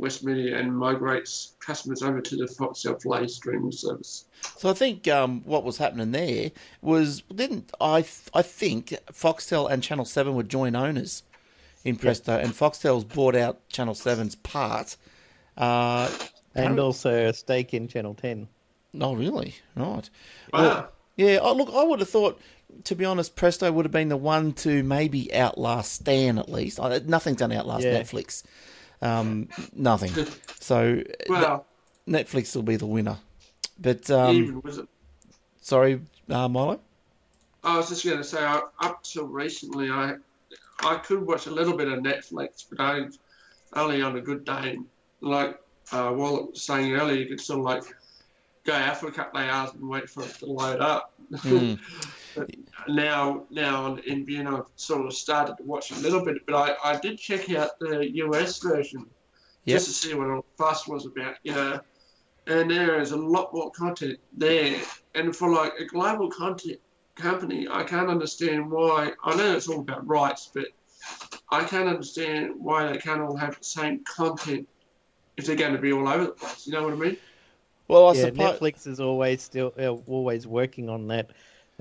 [0.01, 4.25] West Media, and migrates customers over to the Foxtel Play streaming service.
[4.57, 8.05] So I think um, what was happening there was didn't I?
[8.33, 11.23] I think Foxtel and Channel Seven were joint owners
[11.83, 14.97] in Presto, and Foxtel's bought out Channel 7's part.
[15.57, 16.09] Uh,
[16.53, 18.47] and also a stake in Channel Ten.
[18.99, 19.55] oh, really?
[19.75, 20.09] Right.
[20.53, 20.89] Wow.
[21.17, 22.39] Yeah, oh, look, I would have thought,
[22.85, 26.79] to be honest, Presto would have been the one to maybe outlast Stan at least.
[26.79, 27.99] Nothing's going to outlast Yeah.
[28.01, 28.43] Netflix.
[29.01, 30.11] Um, nothing.
[30.59, 31.65] So Well,
[32.07, 33.17] Netflix will be the winner.
[33.79, 34.87] But um, even
[35.61, 36.79] sorry, uh, Milo.
[37.63, 40.15] I was just going to say, I, up till recently, I
[40.83, 43.07] I could watch a little bit of Netflix, but I
[43.73, 44.79] only on a good day.
[45.21, 45.59] Like
[45.91, 47.83] uh, Warlock was saying earlier, you could sort of like
[48.63, 51.13] go out for a couple of hours and wait for it to load up.
[51.31, 51.79] Mm.
[52.36, 52.49] but
[52.88, 56.93] now, now in Vienna, I've sort of started to watch a little bit, but I,
[56.93, 59.05] I did check out the US version
[59.65, 59.79] Yep.
[59.79, 61.79] just to see what all the fuss was about, you know.
[62.47, 64.82] And there is a lot more content there.
[65.15, 66.79] And for like a global content
[67.15, 69.13] company, I can't understand why.
[69.23, 70.65] I know it's all about rights, but
[71.51, 74.67] I can't understand why they can't all have the same content
[75.38, 76.65] if they're going to be all over the place.
[76.67, 77.17] You know what I mean?
[77.88, 78.59] Well, I yeah, suppose.
[78.59, 81.32] Netflix is always still uh, always working on that.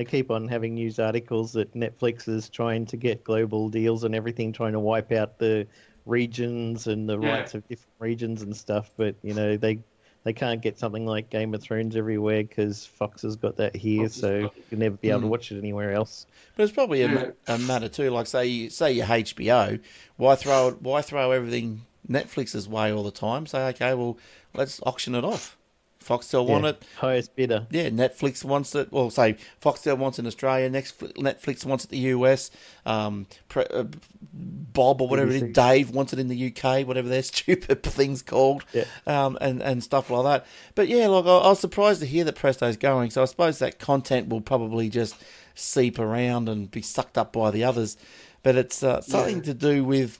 [0.00, 4.14] They keep on having news articles that Netflix is trying to get global deals and
[4.14, 5.66] everything, trying to wipe out the
[6.06, 7.32] regions and the Yeah.
[7.32, 8.90] rights of different regions and stuff.
[8.96, 9.80] But you know they
[10.24, 14.06] they can't get something like Game of Thrones everywhere because Fox has got that here,
[14.08, 15.30] Fox so got you can never be able to Mm.
[15.32, 16.24] watch it anywhere else.
[16.56, 18.08] But it's probably a, a matter too.
[18.08, 19.78] Like say you say you're HBO,
[20.16, 20.80] why throw it?
[20.80, 23.44] Why throw everything Netflix's way all the time?
[23.44, 24.16] Say okay, well
[24.54, 25.58] let's auction it off.
[26.04, 26.82] Foxtel want Yeah, it.
[26.96, 27.66] highest bidder.
[27.70, 28.90] Yeah, Netflix wants it.
[28.90, 30.70] Well, say Foxtel wants it in Australia.
[30.70, 32.50] Next, Netflix wants it in the US.
[32.86, 33.84] Um, pre, uh,
[34.32, 36.86] Bob or whatever it is, Dave wants it in the UK.
[36.86, 38.84] Whatever their stupid things called, Yeah.
[39.06, 40.46] um, and and stuff like that.
[40.74, 43.10] But yeah, like I, I was surprised to hear that Presto's going.
[43.10, 45.16] So I suppose that content will probably just
[45.54, 47.96] seep around and be sucked up by the others.
[48.42, 49.42] But it's uh, something Yeah.
[49.42, 50.18] to do with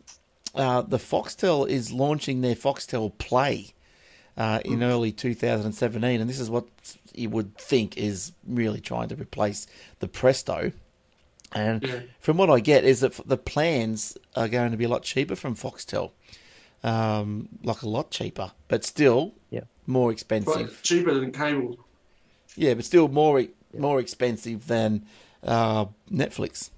[0.55, 3.73] uh, the Foxtel is launching their Foxtel Play
[4.41, 6.65] uh, in early 2017, and this is what
[7.15, 9.67] you would think is really trying to replace
[9.99, 10.73] the Presto.
[11.53, 12.01] And Yeah.
[12.21, 15.37] from what I get, is that the plans are going to be a lot cheaper
[15.37, 16.13] from Foxtel,
[16.83, 19.65] um, like a lot cheaper, but still Yeah.
[19.87, 20.81] more But expensive.
[20.85, 21.77] cheaper than cable.
[22.57, 23.45] Yeah, but still more
[23.77, 25.05] more expensive than
[25.45, 26.71] uh, Netflix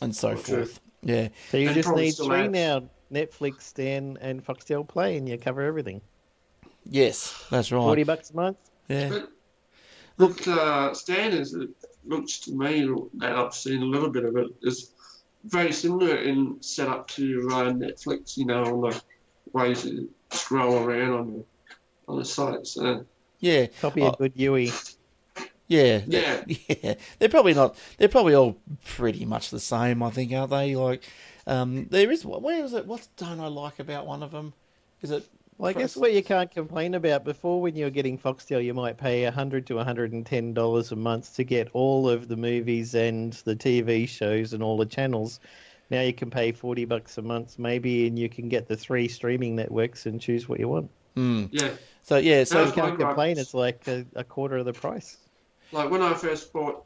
[0.00, 0.56] and so Well, true.
[0.64, 0.80] forth.
[1.02, 2.52] Yeah, So you And just need three ads.
[2.52, 6.02] now: Netflix, Stan, and Foxtel Play, and you cover everything.
[6.88, 7.80] Yes, that's right.
[7.82, 8.56] Forty bucks a month.
[8.88, 9.28] Yeah, But
[10.18, 11.68] Look- look, uh, standards it
[12.04, 14.92] looks to me that I've seen a little bit of it is
[15.44, 18.36] very similar in setup to uh, Netflix.
[18.36, 19.02] You know, on the
[19.52, 21.44] ways you scroll around on the
[22.08, 22.66] on the site.
[22.66, 23.04] So
[23.40, 23.66] yeah.
[23.80, 24.70] Copy a good UE.
[25.68, 26.42] Yeah, Yeah.
[26.82, 26.94] yeah.
[27.18, 27.76] They're probably not.
[27.98, 30.02] They're probably all pretty much the same.
[30.02, 30.74] I think, aren't they?
[30.74, 31.02] Like,
[31.46, 32.24] um, there is.
[32.24, 32.86] Where is it?
[32.86, 34.54] What don't I like about one of them?
[35.02, 35.26] Is it?
[35.58, 38.72] Well, I guess what you can't complain about before when you were getting Foxtel, you
[38.74, 42.36] might pay 100 to hundred and ten dollars a month to get all of the
[42.36, 45.40] movies and the TV shows and all the channels.
[45.90, 49.08] Now you can pay forty bucks a month maybe, and you can get the three
[49.08, 50.90] streaming networks and choose what you want.
[51.16, 51.46] Hmm.
[51.50, 51.70] yeah,
[52.02, 52.44] So yeah.
[52.44, 52.98] So You can't fine, right.
[52.98, 53.38] complain.
[53.38, 55.16] It's like a, a quarter of the price.
[55.72, 56.84] like when I first bought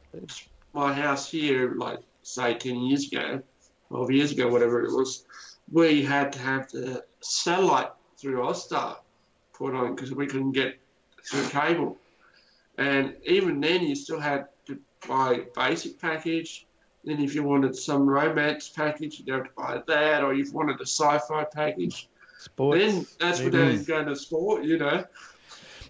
[0.73, 3.43] my house here, like say ten years ago,
[3.89, 5.27] twelve years ago, whatever it was,
[5.71, 7.91] we had to have the satellite
[8.23, 8.97] through Austar
[9.53, 10.79] put on because we couldn't get
[11.29, 11.99] through cable,
[12.79, 16.67] and even then you still had to buy basic package.
[17.05, 20.53] Then if you wanted some romance package, you'd have to buy that, or if you
[20.53, 22.09] wanted a sci-fi package,
[22.39, 22.79] Sports.
[22.81, 23.83] then that's without movies.
[23.83, 25.05] even going to sport, you know.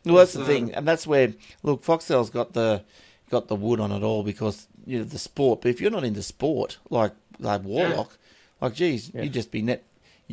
[0.07, 2.83] well, that's the thing, and that's where look, Foxtel's got the
[3.31, 5.61] got the wood on it all because you know the sport.
[5.61, 8.17] But if you're not into sport, like like Warlock,
[8.63, 9.23] like geez, Yeah.
[9.23, 9.83] you'd just be net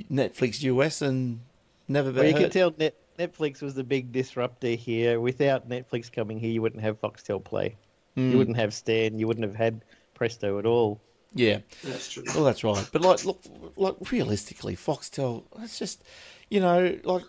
[0.10, 1.42] Netflix US and
[1.90, 2.42] never be Well, you hurt.
[2.44, 5.20] can tell Net, Netflix was the big disruptor here.
[5.20, 7.76] Without Netflix coming here, you wouldn't have Foxtel Play.
[8.16, 8.32] Hmm.
[8.32, 9.20] You wouldn't have Stan.
[9.20, 9.82] You wouldn't have had
[10.14, 11.02] Presto at all.
[11.34, 11.60] Yeah.
[11.84, 12.24] That's true.
[12.34, 12.88] Well, that's right.
[12.92, 13.42] But like, look,
[13.76, 15.44] like realistically, Foxtel.
[15.60, 16.04] It's just,
[16.50, 17.24] you know, like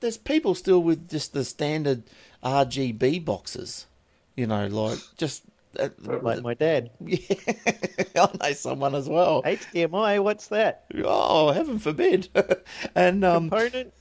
[0.00, 2.02] there's people still with just the standard
[2.44, 3.86] RGB boxes.
[4.36, 5.44] You know, like just.
[5.78, 6.90] Uh, Like my dad.
[7.00, 7.18] yeah,
[8.16, 9.42] I know someone as well.
[9.42, 10.84] HDMI, what's that?
[11.04, 12.28] Oh, heaven forbid!
[12.94, 13.92] and um, Component?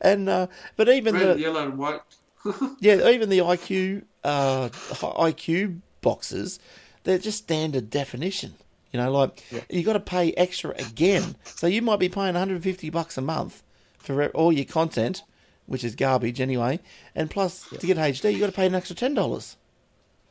[0.00, 0.46] And uh,
[0.76, 2.00] but even Red, the yellow, and white.
[2.80, 6.58] yeah, even the IQ uh, IQ boxes,
[7.04, 8.54] they're just standard definition.
[8.92, 11.36] You know, like you got to pay extra again.
[11.44, 13.62] So you might be paying 150 bucks a month
[13.98, 15.22] for all your content,
[15.66, 16.80] which is garbage anyway.
[17.14, 19.56] And plus, to get HD, you got to pay an extra ten dollars.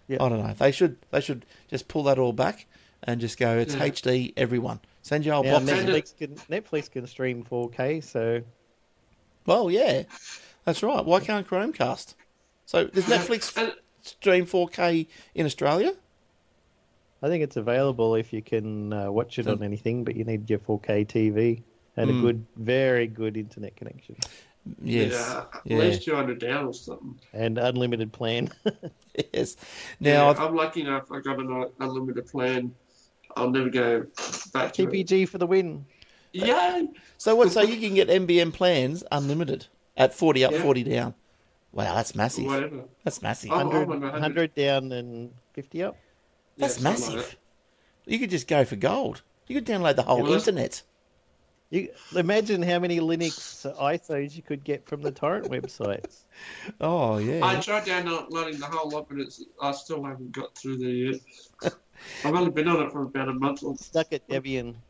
[0.08, 0.24] Yeah.
[0.24, 0.54] I don't know.
[0.54, 2.66] They should they should just pull that all back
[3.04, 3.58] and just go.
[3.58, 3.88] It's Yeah.
[3.90, 4.80] HD, everyone.
[5.06, 5.86] Send your old Now, boxes.
[5.86, 8.42] Netflix can, Netflix can stream 4K, so
[9.46, 10.02] Well, yeah,
[10.64, 11.06] that's right.
[11.06, 12.16] Why can't Chromecast?
[12.66, 13.44] So does Netflix
[14.02, 15.94] stream 4K in Australia?
[17.22, 20.50] I think it's available if you can uh, watch it on anything, but you need
[20.50, 21.62] your 4K TV
[21.98, 22.18] and Hmm.
[22.18, 24.16] a good, very good internet connection
[24.82, 25.12] Yes.
[25.12, 25.78] Yeah, at Yeah.
[25.78, 27.20] least 200 down or something.
[27.32, 28.50] and unlimited plan.
[29.36, 29.56] Yes.
[30.00, 31.12] Now, I've- I'm lucky enough.
[31.12, 32.74] I got an uh, unlimited plan.
[33.36, 34.06] I'll never go
[34.54, 34.90] back to it.
[34.90, 35.86] TPG for the win.
[36.32, 36.84] Yeah.
[37.18, 37.52] so what?
[37.52, 39.68] So you can get NBN plans unlimited
[39.98, 40.62] at 40 up, Yeah.
[40.62, 41.14] 40 down.
[41.72, 42.46] Wow, that's massive.
[42.46, 42.86] Whatever.
[43.04, 43.52] That's massive.
[43.52, 44.12] Oh, 100, I'm 100.
[44.14, 45.98] 100 down and 50 up.
[46.58, 47.38] That's Yeah, something like massive.
[48.06, 49.22] You could just go for gold.
[49.48, 50.82] You could download the whole Yeah, internet.
[51.72, 56.20] You imagine how many Linux ISOs you could get from the torrent websites.
[56.82, 57.46] Oh yeah.
[57.46, 61.22] I tried downloading the whole lot, but it's, I still haven't got through there yet.
[62.24, 63.64] I've only been on it for about a month.
[63.64, 64.76] Or, Stuck at Debian.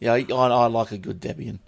[0.00, 1.60] Yeah, I, I like a good Debian.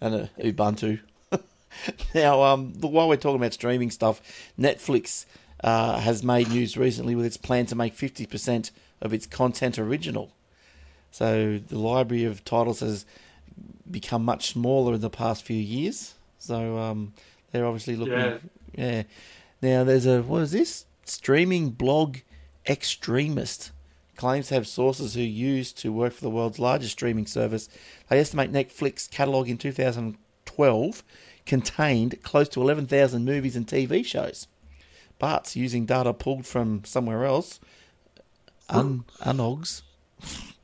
[0.00, 1.00] and a Ubuntu.
[2.14, 4.22] now, um, while we're talking about streaming stuff,
[4.58, 5.26] Netflix
[5.64, 8.70] uh, has made news recently with its plan to make 50%
[9.00, 10.30] of its content original.
[11.10, 13.04] So the library of titles has
[13.90, 16.14] become much smaller in the past few years.
[16.38, 17.12] So um,
[17.50, 18.14] they're obviously looking.
[18.14, 18.38] Yeah.
[18.74, 19.02] yeah.
[19.62, 22.18] Now there's a what is this streaming blog
[22.66, 23.70] Exstreamist
[24.16, 27.68] claims to have sources who used to work for the world's largest streaming service.
[28.08, 31.02] They estimate Netflix catalog in 2012
[31.46, 34.46] contained close to 11,000 movies and TV shows.
[35.18, 37.60] But using data pulled from somewhere else,
[38.68, 39.82] un, unogs,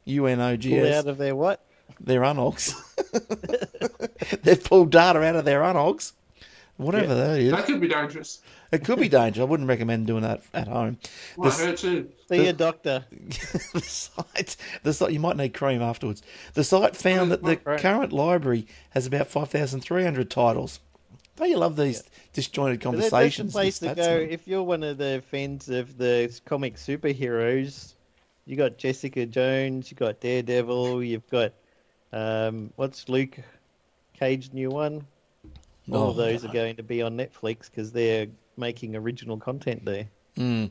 [0.07, 1.61] Pull out UNOGS, of their what?
[2.01, 2.75] their unogs.
[4.43, 6.13] They've pulled data out of their unogs.
[6.77, 7.53] Whatever that is.
[7.53, 8.43] That could be dangerous.
[8.71, 9.41] It could be dangerous.
[9.43, 10.99] I wouldn't recommend doing that at home.
[11.39, 12.11] Might The- hurt too.
[12.29, 13.05] See a doctor.
[13.73, 16.23] the site, the site, you might need cream afterwards.
[16.55, 17.81] The site found that the Right.
[17.81, 20.81] current library has about 5,300 titles.
[21.37, 22.03] Don't you love these
[22.35, 23.53] disjointed But that- That's conversations?
[23.53, 24.29] the place to go stats?
[24.31, 27.95] if you're one of the fans of the comic superheroes.
[28.45, 31.53] You got Jessica Jones, you got Daredevil, you've got
[32.13, 33.37] um, what's Luke
[34.15, 35.07] Cage's new one?
[35.91, 38.27] All Oh, of those are going to be on Netflix because they're
[38.57, 40.09] making original content there.
[40.37, 40.71] Mm.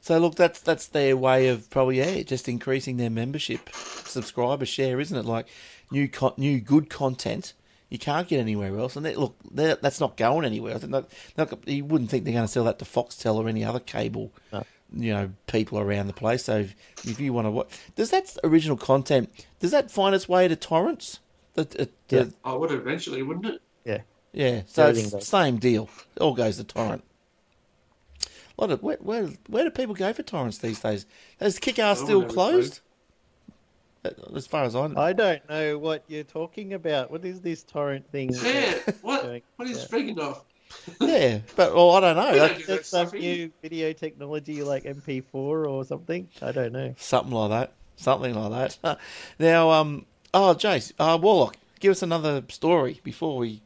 [0.00, 5.00] So look, that's that's their way of probably yeah, just increasing their membership subscriber share,
[5.00, 5.24] isn't it?
[5.24, 5.46] Like
[5.90, 7.54] new con- new good content
[7.90, 10.74] you can't get anywhere else, and they, look, that's not going anywhere.
[10.74, 13.48] I think that, that- you wouldn't think they're going to sell that to Foxtel or
[13.48, 14.62] any other cable, No.
[14.92, 16.44] you know, people around the place.
[16.44, 19.30] So if, if you want to watch, does that original content
[19.60, 21.20] does that find its way to torrents?
[21.54, 23.62] The, the, the- I would eventually, wouldn't it?
[23.86, 24.00] Yeah.
[24.32, 25.88] Yeah, so it's same deal.
[26.16, 27.04] It all goes to torrent.
[28.56, 28.82] What?
[28.82, 31.06] Where, where, where do people go for torrents these days?
[31.40, 32.52] Is Kick Ass still wouldn't have a clue.
[32.52, 32.80] closed?
[34.04, 35.00] Uh, As far as I know.
[35.00, 37.10] I don't know what you're talking about.
[37.10, 38.30] What is this torrent thing?
[38.32, 38.74] Yeah.
[39.02, 39.22] What?
[39.22, 39.82] Going- What are you yeah.
[39.84, 40.44] speaking of?
[41.00, 42.32] yeah, but well, I don't know.
[42.32, 46.28] We don't do that That's some new video technology like MP4 or something.
[46.42, 46.94] I don't know.
[46.98, 47.72] something like that.
[47.96, 48.98] Something like that.
[49.38, 50.04] now, um,
[50.34, 53.62] oh, Jace, uh, Warlock, give us another story before we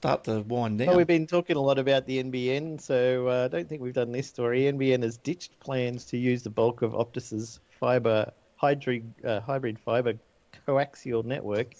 [0.00, 0.88] start to wind down.
[0.88, 3.92] Well, we've been talking a lot about the NBN, so uh, I don't think we've
[3.92, 4.62] done this story.
[4.62, 10.14] NBN has ditched plans to use the bulk of Optus's fiber hybrid, uh, hybrid fiber
[10.66, 11.74] coaxial network.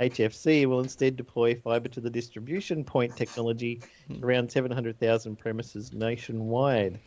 [0.00, 3.80] HFC will instead deploy fiber to the distribution point technology
[4.22, 7.00] around 700,000 premises nationwide.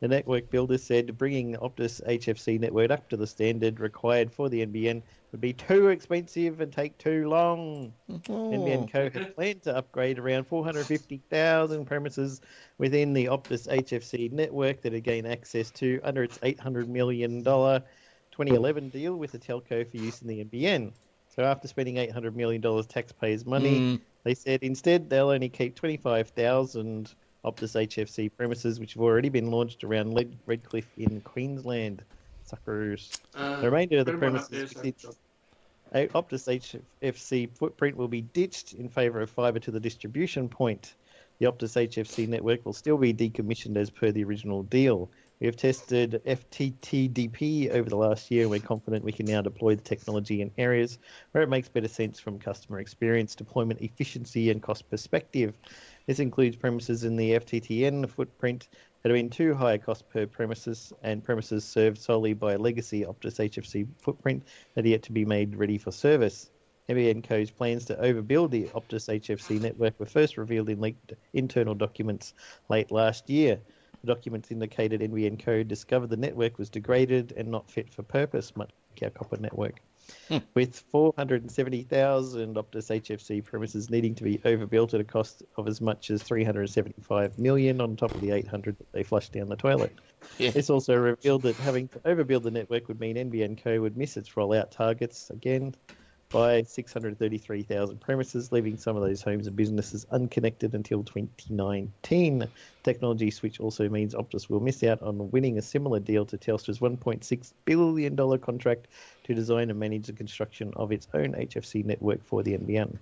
[0.00, 4.64] The network builder said bringing Optus HFC network up to the standard required for the
[4.64, 5.02] NBN
[5.34, 7.92] would be too expensive and take too long.
[8.08, 12.40] Oh, NBN Co had planned to upgrade around 450,000 premises
[12.78, 18.90] within the Optus HFC network that had gained access to under its $800 million 2011
[18.90, 20.92] deal with the telco for use in the NBN.
[21.34, 24.00] So after spending $800 million taxpayers' money, Mm.
[24.22, 27.12] they said instead they'll only keep 25,000
[27.44, 30.16] Optus HFC premises, which have already been launched around
[30.46, 32.04] Redcliffe in Queensland.
[32.44, 33.10] Suckers.
[33.34, 35.14] Uh, The remainder of the put 'em up premises there, with so-
[35.92, 40.94] Optus HFC footprint will be ditched in favour of fibre to the distribution point.
[41.38, 45.10] The Optus HFC network will still be decommissioned as per the original deal.
[45.40, 49.74] We have tested FTTDP over the last year and we're confident we can now deploy
[49.74, 50.98] the technology in areas
[51.32, 55.58] where it makes better sense from customer experience, deployment efficiency, and cost perspective.
[56.06, 58.68] This includes premises in the FTTN footprint
[59.04, 62.58] that have been too high a cost per premises and premises served solely by a
[62.58, 64.42] legacy Optus HFC footprint
[64.74, 66.50] that are yet to be made ready for service.
[66.88, 71.74] NBN Co's plans to overbuild the Optus HFC network were first revealed in leaked internal
[71.74, 72.32] documents
[72.70, 73.60] late last year.
[74.00, 78.56] The documents indicated NBN Co discovered the network was degraded and not fit for purpose,
[78.56, 79.82] much like our copper network.
[80.54, 86.10] With 470,000 Optus HFC premises needing to be overbuilt at a cost of as much
[86.10, 89.92] as 375 million on top of the 800 that they flushed down the toilet.
[90.38, 90.50] Yeah.
[90.50, 94.16] This also revealed that having to overbuild the network would mean NBN Co would miss
[94.16, 95.74] its rollout targets again
[96.30, 102.48] by 633,000 premises, leaving some of those homes and businesses unconnected until 2019.
[102.82, 106.80] Technology switch also means Optus will miss out on winning a similar deal to Telstra's
[106.80, 108.88] $1.6 billion contract
[109.24, 112.98] to design and manage the construction of its own HFC network for the NBN.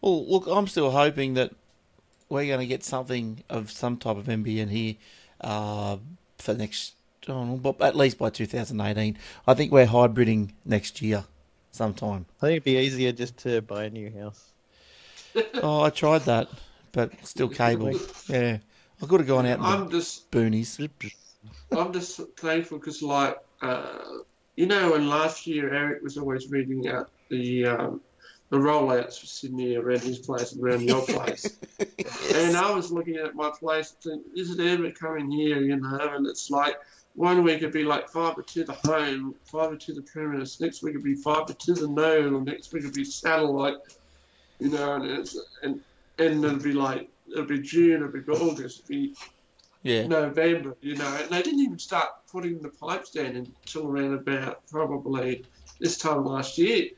[0.00, 1.52] Well, look, I'm still hoping that
[2.28, 4.94] we're going to get something of some type of NBN here
[5.40, 5.96] uh,
[6.38, 6.94] for next,
[7.28, 9.16] oh, but at least by 2018.
[9.46, 11.24] I think we're hybriding next year
[11.74, 12.26] sometime.
[12.38, 14.52] I think it'd be easier just to buy a new house.
[15.54, 16.48] Oh, I tried that,
[16.92, 17.98] but still cable.
[18.28, 18.58] Yeah,
[19.02, 20.88] I could have gone out I'm just, boonies.
[21.76, 23.98] I'm just thankful because, like, uh,
[24.54, 28.00] you know, when last year Eric was always reading out the um,
[28.50, 31.58] the rollouts for Sydney around his place and around your place.
[32.34, 35.98] And I was looking at my place thinking, is it ever coming here, you know?
[36.14, 36.76] And it's like
[37.14, 40.60] one week it'd be like fibre to the home, fibre to the premise.
[40.60, 43.76] Next week it'd be fibre to the node, or next week it'd be satellite,
[44.58, 44.94] you know.
[44.94, 45.80] And it's and
[46.18, 49.14] and it'd be like it'd be June, it'd be August, it'd be
[49.82, 50.06] Yeah.
[50.06, 51.18] November, you know.
[51.20, 55.44] And they didn't even start putting the pipes down until around about probably
[55.78, 56.88] this time last year.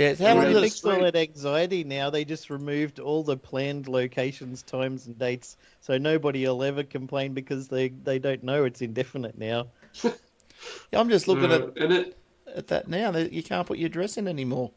[0.00, 0.14] Yeah.
[0.14, 2.10] How Yeah, long They did that's it, fixed all that anxiety now.
[2.10, 7.34] They just removed all the planned locations, times, and dates, so nobody will ever complain
[7.34, 9.72] because they, they don't know it's indefinite now.
[10.92, 13.10] I'm just looking Uh, and it at, at that now.
[13.12, 14.72] That you can't put your dress in anymore.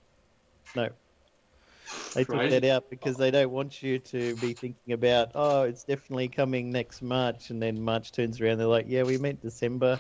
[0.76, 0.90] No.
[2.14, 2.60] They took Crazy.
[2.60, 6.72] that out because they don't want you to be thinking about, oh, it's definitely coming
[6.72, 10.00] next March, and then March turns around, they're like, yeah, we meant December,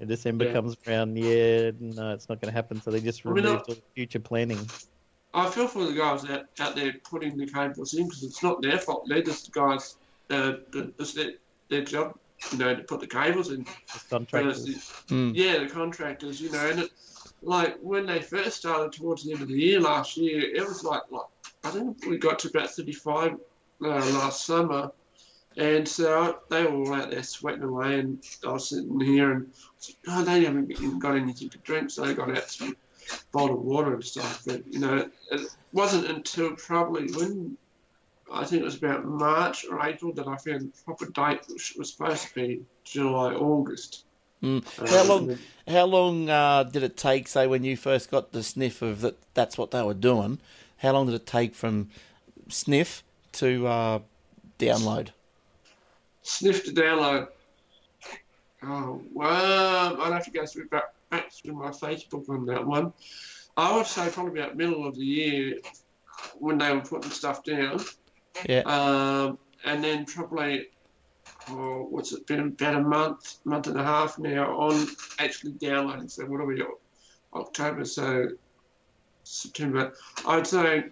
[0.00, 0.52] and December Yeah.
[0.52, 2.80] comes around, yeah, no, it's not going to happen.
[2.80, 4.58] So they just I mean, removed I- all the future planning.
[5.34, 8.62] I feel for the guys out, out there putting the cables in because it's not
[8.62, 9.04] their fault.
[9.08, 9.96] They're just the guys,
[10.30, 11.32] uh, the, it's their,
[11.68, 12.16] their job,
[12.50, 13.64] you know, to put the cables in.
[13.64, 14.64] The contractors.
[14.64, 15.32] the- Mm.
[15.34, 16.90] yeah, the contractors, you know, and it,
[17.42, 20.82] like when they first started towards the end of the year last year, it was
[20.82, 21.26] like, like
[21.62, 24.90] I think we got to about 35 uh, last summer.
[25.56, 29.52] And so they were all out there sweating away, and I was sitting here and
[30.08, 32.76] oh, they haven't got anything to drink, so they got out some
[33.32, 34.42] bottled water and stuff.
[34.46, 35.40] But you know, it,
[35.72, 37.56] wasn't until probably when
[38.32, 41.74] I think it was about March or April that I found the proper date, which
[41.76, 44.04] was supposed to be July, August.
[44.42, 44.64] Mm.
[44.80, 45.38] Um, How long?
[45.66, 47.28] How long uh, did it take?
[47.28, 50.38] Say when you first got the sniff of that, that's what they were doing.
[50.78, 51.90] How long did it take from
[52.48, 53.02] sniff
[53.32, 53.98] to uh,
[54.58, 55.08] download?
[56.22, 57.28] Sniff to download.
[58.62, 62.92] Oh, well, I'd have to go through back, back through my Facebook on that one.
[63.56, 65.58] I would say probably about middle of the year
[66.38, 67.80] when they were putting stuff down.
[68.48, 68.60] Yeah.
[68.60, 70.68] Um, and then probably,
[71.50, 74.86] oh, what's it been, about a month, month and a half now on
[75.18, 76.08] actually downloading.
[76.08, 76.62] So what are we,
[77.34, 78.28] October, so
[79.24, 79.92] September.
[80.26, 80.84] I'd say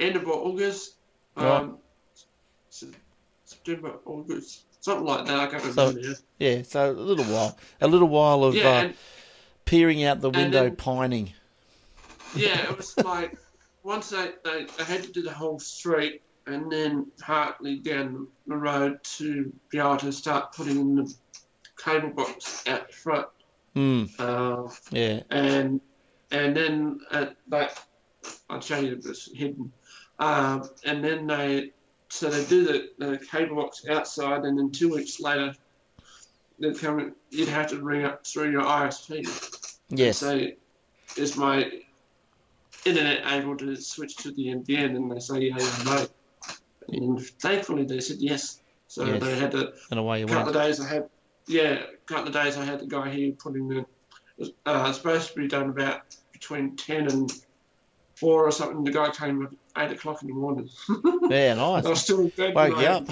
[0.00, 0.96] end of August,
[1.36, 1.78] um,
[2.70, 2.88] Se-
[3.44, 5.38] September, August, something like that.
[5.38, 6.14] I can't remember now.
[6.38, 6.62] Yeah.
[6.62, 7.58] So a little while.
[7.80, 8.92] A little while of Yeah, uh,
[9.64, 11.32] peering out the window, then- pining.
[12.36, 13.36] yeah, it was like
[13.82, 18.56] once they, they, they had to do the whole street and then partly down the
[18.56, 21.14] road to be able to start putting in the
[21.82, 23.26] cable box out front.
[23.76, 25.20] Mm, Uh, yeah.
[25.30, 25.80] and
[26.30, 27.80] and then at that
[28.50, 29.72] I'll show you this hidden.
[30.18, 31.70] Um, and then they
[32.10, 35.54] so they do the, the cable box outside, and then two weeks later
[36.58, 37.14] they come.
[37.30, 39.26] You'd have to ring up through your ISP.
[39.90, 40.18] Yes.
[40.18, 40.46] So
[41.16, 41.70] is my
[42.84, 44.96] internet able to switch to the NBN?
[44.96, 46.06] And they say yeah, yeah, no.
[46.88, 48.60] And thankfully they said yes.
[48.86, 49.22] So Yes.
[49.22, 50.56] they had to And away you couple went.
[50.56, 51.08] of days I had,
[51.46, 53.84] yeah, a couple of days I had the guy here putting the,
[54.64, 56.02] uh, it's supposed to be done about
[56.32, 57.30] between 10 and
[58.16, 58.82] 4 or something.
[58.84, 59.46] The guy came
[59.78, 60.68] 8 o'clock in the morning.
[61.30, 61.54] Yeah.
[61.58, 62.54] I was still in bed.
[62.54, 63.08] Woke when you up.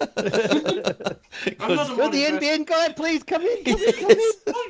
[1.60, 2.38] I'm not You're the.
[2.38, 4.18] NBN guy, please come in, come in, come in.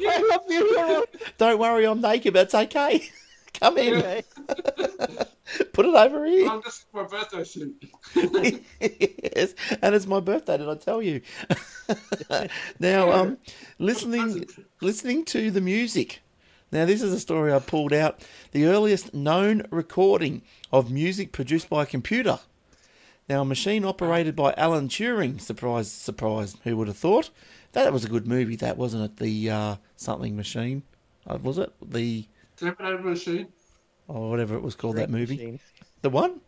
[0.09, 0.71] I love you.
[0.71, 1.07] You're
[1.39, 2.35] Don't worry, I'm naked.
[2.35, 3.09] That's okay.
[3.55, 3.95] Come in.
[3.97, 4.23] okay.
[5.73, 6.49] Put it over here.
[6.49, 7.85] I'm just my birthday suit.
[8.15, 10.57] yes, and it's my birthday.
[10.57, 11.21] Did I tell you?
[12.79, 13.39] now, um,
[13.81, 14.47] listening
[14.81, 16.23] listening to the music.
[16.73, 18.21] Now, this is a story I pulled out.
[18.53, 20.43] The earliest known recording
[20.73, 22.39] of music produced by a computer.
[23.29, 25.41] Now, a machine operated by Alan Turing.
[25.41, 26.57] Surprise, surprise.
[26.65, 27.31] Who would have thought?
[27.73, 28.57] That was a good movie.
[28.57, 29.17] That wasn't it.
[29.19, 30.83] The uh, something machine.
[31.27, 33.47] Uh, was it the Terminator machine.
[34.09, 34.97] or whatever it was called?
[34.97, 35.37] that movie.
[35.37, 35.61] Machine.
[36.03, 36.41] The one.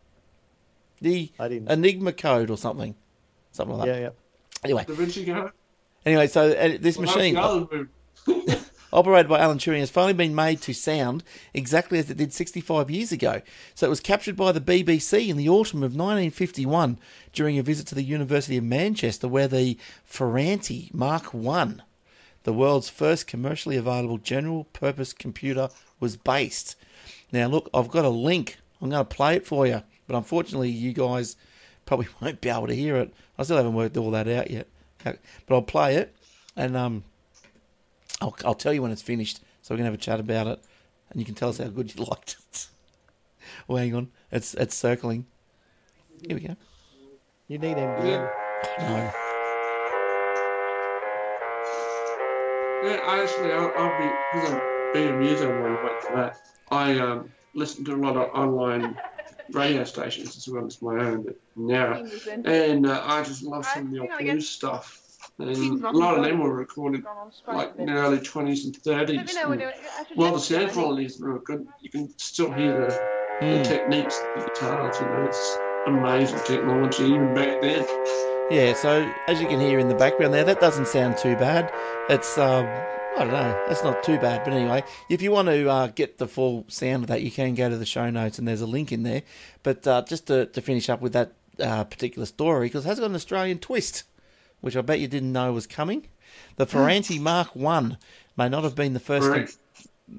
[1.01, 2.95] The Enigma Code or something.
[3.53, 3.95] Something like that.
[3.95, 4.11] yeah, yeah.
[4.65, 5.51] Anyway, Da Vinci Code.
[6.07, 7.67] anyway, so uh, this Well, that was machine, the other
[8.27, 8.57] movie.
[8.93, 11.25] operated by Alan Turing, has finally been made to sound
[11.55, 13.43] exactly as it did 65 years ago.
[13.75, 16.99] So it was captured by the BBC in the autumn of 1951
[17.33, 19.79] during a visit to the University of Manchester, where the
[20.09, 21.75] Ferranti Mark I,
[22.45, 26.77] the world's first commercially available general purpose computer, was based.
[27.33, 28.59] Now, look, I've got a link.
[28.81, 31.37] I'm going to play it for you, but unfortunately, you guys
[31.87, 33.15] probably won't be able to hear it.
[33.39, 34.69] I still haven't worked all that out yet,
[35.03, 35.19] but
[35.49, 36.15] I'll play it,
[36.57, 37.05] and um,
[38.23, 40.61] I'll, I'll tell you when it's finished, so we can have a chat about it,
[41.11, 42.69] and you can tell us how good you liked it.
[43.69, 45.27] well, hang on, it's it's circling.
[46.27, 46.57] Here we go.
[47.49, 48.31] You need NBN.
[48.79, 49.13] No.
[52.85, 56.17] Yeah, I actually, I'll, I'll be, because I'm being a muser when I wait for
[56.17, 56.37] that,
[56.71, 58.97] I um, listen to a lot of online
[59.51, 62.05] radio stations as well as my own but now.
[62.45, 64.37] And uh, I just love some of the old again.
[64.37, 65.02] blues stuff.
[65.49, 68.65] And a lot of them were recorded Gone on space like in the early 20s
[68.65, 69.09] and 30s.
[69.27, 70.79] me know when And you're- I should while the sound you, I think.
[70.85, 72.87] quality is real good, you can still hear the,
[73.41, 73.65] the Mm.
[73.65, 75.01] techniques of the guitars.
[75.01, 77.85] You know, it's amazing technology even back then.
[78.51, 81.73] Yeah, so as you can hear in the background there, that doesn't sound too bad.
[82.09, 82.67] It's, um,
[83.17, 84.43] I don't know, that's not too bad.
[84.45, 87.55] But anyway, if you want to uh, get the full sound of that, you can
[87.55, 89.23] go to the show notes and there's a link in there.
[89.63, 93.01] But uh, just to, to finish up with that uh, particular story, because it has
[93.01, 94.05] got an Australian twist,
[94.63, 96.07] which I bet you didn't know was coming.
[96.57, 97.99] The Ferranti Mark One
[98.39, 99.29] may not have been the first.
[99.31, 99.47] com-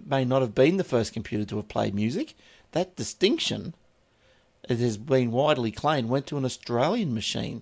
[0.08, 2.36] may not have been the first computer to have played music.
[2.72, 3.74] That distinction,
[4.70, 7.62] it has been widely claimed, went to an Australian machine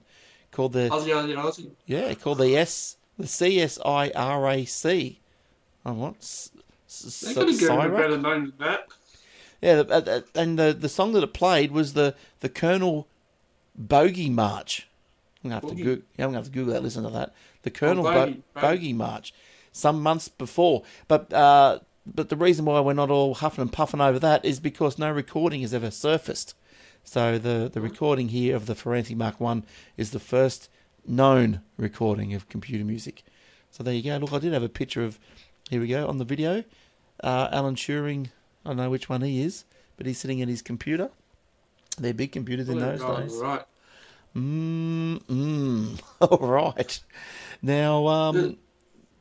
[0.52, 5.18] called the Aussie, yeah called the S the CSIRAC.
[5.86, 6.16] Oh, what?
[6.20, 6.52] S-
[6.88, 7.98] S- They could have given it a Cyrac?
[7.98, 8.88] better name than that.
[9.62, 13.08] Yeah, uh, uh, and the the song that it played was the the Colonel
[13.76, 14.88] Bogey March.
[15.44, 15.84] I'm gonna have to Bogey?
[15.84, 16.04] Google.
[16.18, 16.84] Yeah, I'm gonna have to Google that.
[16.84, 17.34] Listen to that.
[17.64, 18.94] The Colonel Bo- Bogey, Bogey, Bogey.
[18.94, 19.34] March.
[19.72, 24.02] Some months before, but uh, but the reason why we're not all huffing and puffing
[24.02, 26.56] over that is because no recording has ever surfaced.
[27.04, 29.64] So the the recording here of the Ferranti Mark One
[29.98, 30.70] is the first
[31.08, 33.24] known recording of computer music.
[33.72, 34.18] So there you go.
[34.18, 35.20] Look, I did have a picture of.
[35.70, 36.66] Here we go on the video.
[37.24, 38.28] Uh, Alan Turing.
[38.66, 39.64] I don't know which one he is,
[39.96, 41.10] but he's sitting at his computer.
[41.98, 43.36] They're big computers in those days.
[43.38, 43.64] Right.
[44.36, 46.02] Mm, mm.
[46.22, 47.00] All right.
[47.62, 48.58] Now, um,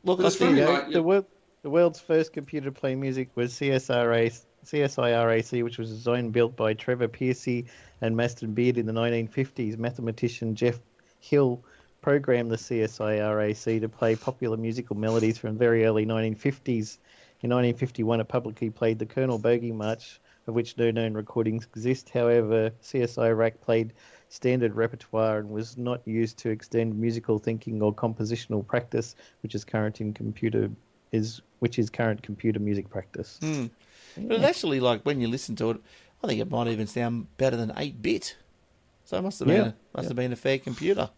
[0.03, 0.65] look, That's let's funny, see.
[0.65, 1.25] like- the, world,
[1.63, 6.55] the world's first computer to play music was CSRA, CSIRAC, which was designed and built
[6.55, 7.67] by Trevor Pearcey
[8.01, 9.77] and Maston Beard in the 1950s.
[9.77, 10.79] Mathematician Geoff
[11.19, 11.63] Hill
[12.01, 16.97] programmed the CSIRAC to play popular musical melodies from very early 1950s.
[17.43, 22.09] In 1951, it publicly played the Colonel Bogey March, of which no known recordings exist.
[22.09, 23.93] However, CSIRAC played
[24.31, 29.65] standard repertoire and was not used to extend musical thinking or compositional practice, which is
[29.65, 30.71] current in computer
[31.11, 33.37] is which is current computer music practice.
[33.41, 33.65] Hmm.
[34.17, 35.77] But it actually, like when you listen to it,
[36.23, 38.37] I think it might even sound better than eight bit.
[39.03, 40.09] So it must have been Yeah, a, must yeah.
[40.09, 41.09] have been a fair computer.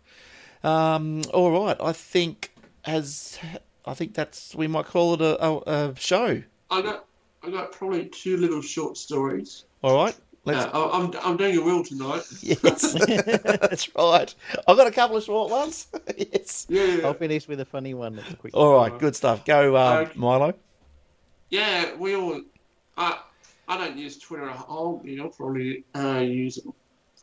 [0.64, 2.52] Um, all right, I think
[2.86, 3.38] as
[3.86, 5.58] I think that's we might call it a, a,
[5.90, 6.42] a show.
[6.72, 7.06] I got,
[7.44, 9.66] I got probably two little short stories.
[9.84, 10.16] All right,
[10.46, 10.66] let's.
[10.66, 12.24] Yeah, I- I'm, I'm doing a will tonight.
[12.42, 12.94] Yes,
[13.46, 14.36] that's right.
[14.68, 15.88] I've got a couple of short ones.
[16.18, 16.66] yes.
[16.70, 17.08] Yeah, yeah.
[17.08, 18.16] I'll finish with a funny one.
[18.18, 18.56] That's quick.
[18.56, 19.46] All right, good stuff.
[19.46, 20.12] Go, uh, Okay.
[20.20, 20.54] Milo.
[21.50, 22.42] Yeah, we all.
[22.98, 23.20] I
[23.68, 25.30] I don't use Twitter at a whole deal.
[25.30, 26.60] Probably uh, use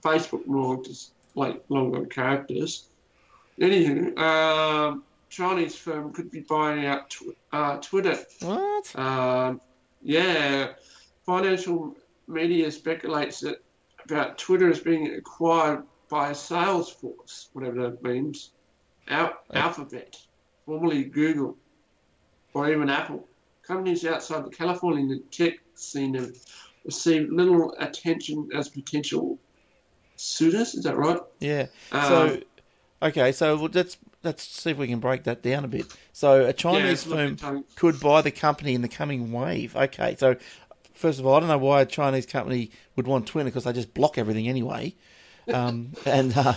[0.02, 2.86] Facebook more, just like longer characters.
[3.60, 8.16] Anywho, um, Chinese firm could be buying out tw- uh, Twitter.
[8.40, 8.98] What?
[8.98, 9.60] Um,
[10.02, 10.72] yeah,
[11.26, 11.94] financial
[12.30, 13.62] media speculates that
[14.04, 18.52] about Twitter is being acquired by Salesforce, whatever that means,
[19.08, 20.16] Al- Alphabet,
[20.66, 21.56] formerly Google,
[22.54, 23.26] or even Apple.
[23.62, 26.32] Companies outside the California tech scene have
[26.84, 29.38] received little attention as potential
[30.16, 30.74] suitors.
[30.74, 31.20] Is that right?
[31.38, 31.66] Yeah.
[31.92, 32.42] Um, So,
[33.02, 35.86] okay, so let's let's see if we can break that down a bit.
[36.12, 39.76] So, a Chinese little firm could buy the company in the coming wave.
[39.76, 40.36] Okay, so
[41.00, 43.72] first of all, I don't know why a Chinese company would want Twitter because they
[43.72, 44.94] just block everything anyway,
[45.52, 46.54] um, and uh,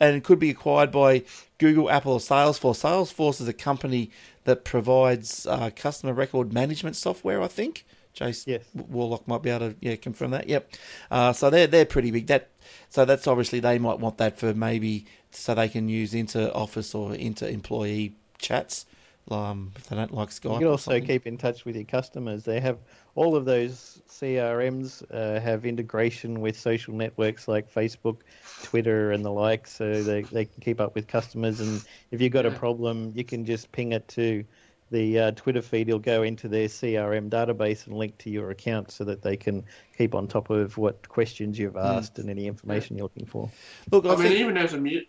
[0.00, 1.22] and it could be acquired by
[1.58, 2.82] Google, Apple, or Salesforce.
[2.82, 4.10] Salesforce is a company
[4.44, 7.42] that provides uh, customer record management software.
[7.42, 7.84] I think.
[8.14, 8.64] Jace Yes.
[8.74, 10.48] Warlock might be able to yeah confirm that.
[10.48, 10.70] Yep.
[11.10, 12.26] Uh, so they're they're pretty big.
[12.26, 12.50] That
[12.90, 16.94] so that's obviously they might want that for maybe so they can use inter office
[16.94, 18.86] or inter employee chats.
[19.30, 20.54] Um, if they don't like Skype.
[20.54, 22.42] You can also keep in touch with your customers.
[22.44, 22.78] They have
[23.14, 28.18] all of those CRMs uh, have integration with social networks like Facebook,
[28.62, 31.60] Twitter, and the like, so they, they can keep up with customers.
[31.60, 34.44] And if you've got a problem, you can just ping it to
[34.90, 35.88] the uh, Twitter feed.
[35.88, 39.64] You'll go into their CRM database and link to your account so that they can
[39.98, 43.50] keep on top of what questions you've asked and any information you're looking for.
[43.90, 45.08] Look, I, I mean, think, even as a mute.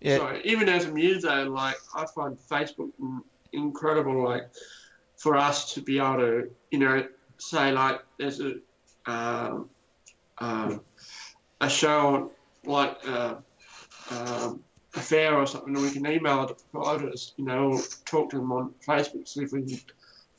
[0.00, 2.90] yeah, sorry, even as a muso, like I find Facebook
[3.52, 4.24] incredible.
[4.24, 4.50] Like
[5.16, 7.06] for us to be able to, you know,
[7.48, 8.52] say like there's a
[9.06, 9.68] um,
[10.38, 10.80] um,
[11.60, 12.30] a show
[12.64, 13.34] like uh,
[14.10, 14.60] um,
[14.94, 18.36] a fair or something, and we can email the providers, you know, or talk to
[18.38, 19.78] them on Facebook, see if we can,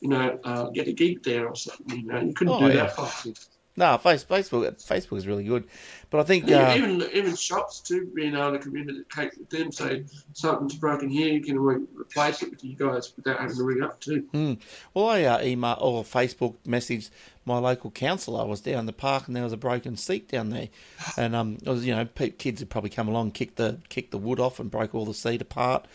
[0.00, 2.00] you know, uh, get a gig there or something.
[2.00, 2.84] You know, you couldn't Oh, do yeah.
[2.84, 2.96] that.
[2.96, 3.34] Possibly.
[3.76, 5.64] No, face, Facebook, Facebook is really good,
[6.10, 9.72] but I think Yeah, uh, even even shops too, being able to communicate with them,
[9.72, 13.64] say something's broken here, you can re- replace it with you guys without having to
[13.64, 14.58] ring up too.
[14.94, 17.10] well, I uh, email or Facebook message
[17.44, 18.42] my local councillor.
[18.42, 20.68] I was down the park and there was a broken seat down there,
[21.16, 24.18] and um, it was you know kids had probably come along, kicked the kicked the
[24.18, 25.86] wood off and broke all the seat apart.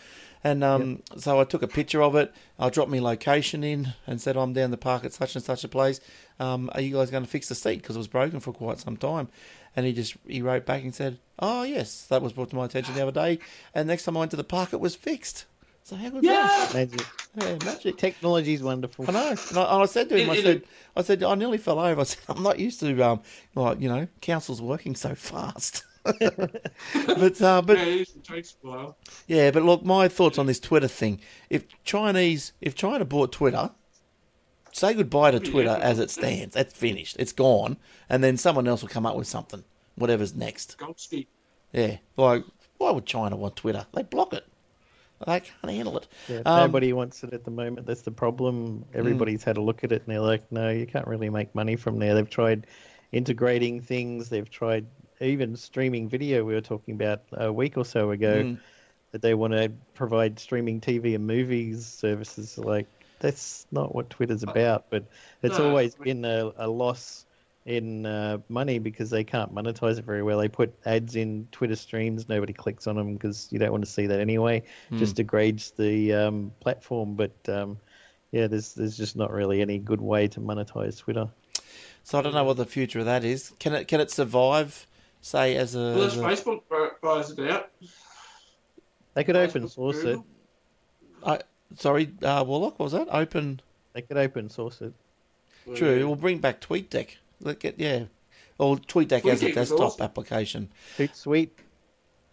[0.42, 2.32] And um, so I took a picture of it.
[2.58, 5.64] I dropped my location in and said I'm down the park at such and such
[5.64, 6.00] a place.
[6.40, 8.78] Um, are you guys going to fix the seat because it was broken for quite
[8.80, 9.28] some time?
[9.76, 12.64] And he just he wrote back and said, "Oh yes, that was brought to my
[12.64, 13.38] attention the other day.
[13.74, 15.44] And next time I went to the park, it was fixed.
[15.84, 16.68] So how good Yeah.
[16.74, 17.06] Magic.
[17.36, 17.96] yeah, magic.
[17.96, 19.04] Technology's wonderful.
[19.08, 19.28] I know.
[19.30, 20.62] And I, and I said to him, I It- it- said,
[20.96, 22.00] I said, I nearly fell over.
[22.00, 23.20] I said, I'm not used to, um,
[23.54, 25.84] like you know, council's working so fast.
[26.04, 28.96] but uh, but yeah, it takes a while.
[29.26, 31.20] yeah, but look, my thoughts on this Twitter thing.
[31.50, 33.70] If Chinese, if China bought Twitter,
[34.72, 36.54] say goodbye to Twitter as it stands.
[36.54, 37.16] That's finished.
[37.18, 37.76] It's gone,
[38.08, 39.64] and then someone else will come up with something,
[39.96, 40.76] whatever's next.
[40.78, 41.26] Goldsky.
[41.72, 42.44] Yeah, like
[42.78, 43.86] why would China want Twitter?
[43.94, 44.44] They block it.
[45.26, 46.08] They can't handle it.
[46.28, 47.86] Yeah, Um, nobody wants it at the moment.
[47.86, 48.86] That's the problem.
[48.94, 51.76] Everybody's had a look at it and they're like, no, you can't really make money
[51.76, 52.14] from there.
[52.14, 52.66] They've tried
[53.12, 54.30] integrating things.
[54.30, 54.86] They've tried
[55.20, 56.42] even streaming video.
[56.44, 58.58] We were talking about a week or so ago Mm.
[59.12, 62.56] that they want to provide streaming TV and movies services.
[62.56, 62.86] Like
[63.20, 64.86] that's not what Twitter's about.
[64.90, 65.04] But
[65.42, 67.26] it's No, always we- been a, a loss
[67.66, 70.38] in uh, money because they can't monetize it very well.
[70.38, 72.28] They put ads in Twitter streams.
[72.28, 74.62] Nobody clicks on them because you don't want to see that anyway.
[74.96, 77.14] Just degrades the um, platform.
[77.14, 77.78] But um,
[78.32, 81.28] yeah, there's there's just not really any good way to monetize Twitter.
[82.02, 83.52] So I don't know what the future of that is.
[83.58, 84.86] Can it can it survive?
[85.22, 87.70] Say as a, Well, as a Facebook bu- buys it out.
[89.12, 90.18] They could open Facebook, source it.
[91.26, 91.40] I,
[91.76, 93.60] sorry, uh, Warlock what was that open?
[93.92, 94.92] They could open source it.
[95.74, 96.06] True.
[96.06, 97.16] We'll bring back TweetDeck.
[97.40, 98.04] Look at yeah,
[98.58, 100.04] or TweetDeck as a desktop awesome.
[100.04, 100.68] application.
[100.98, 101.50] Hootsuite.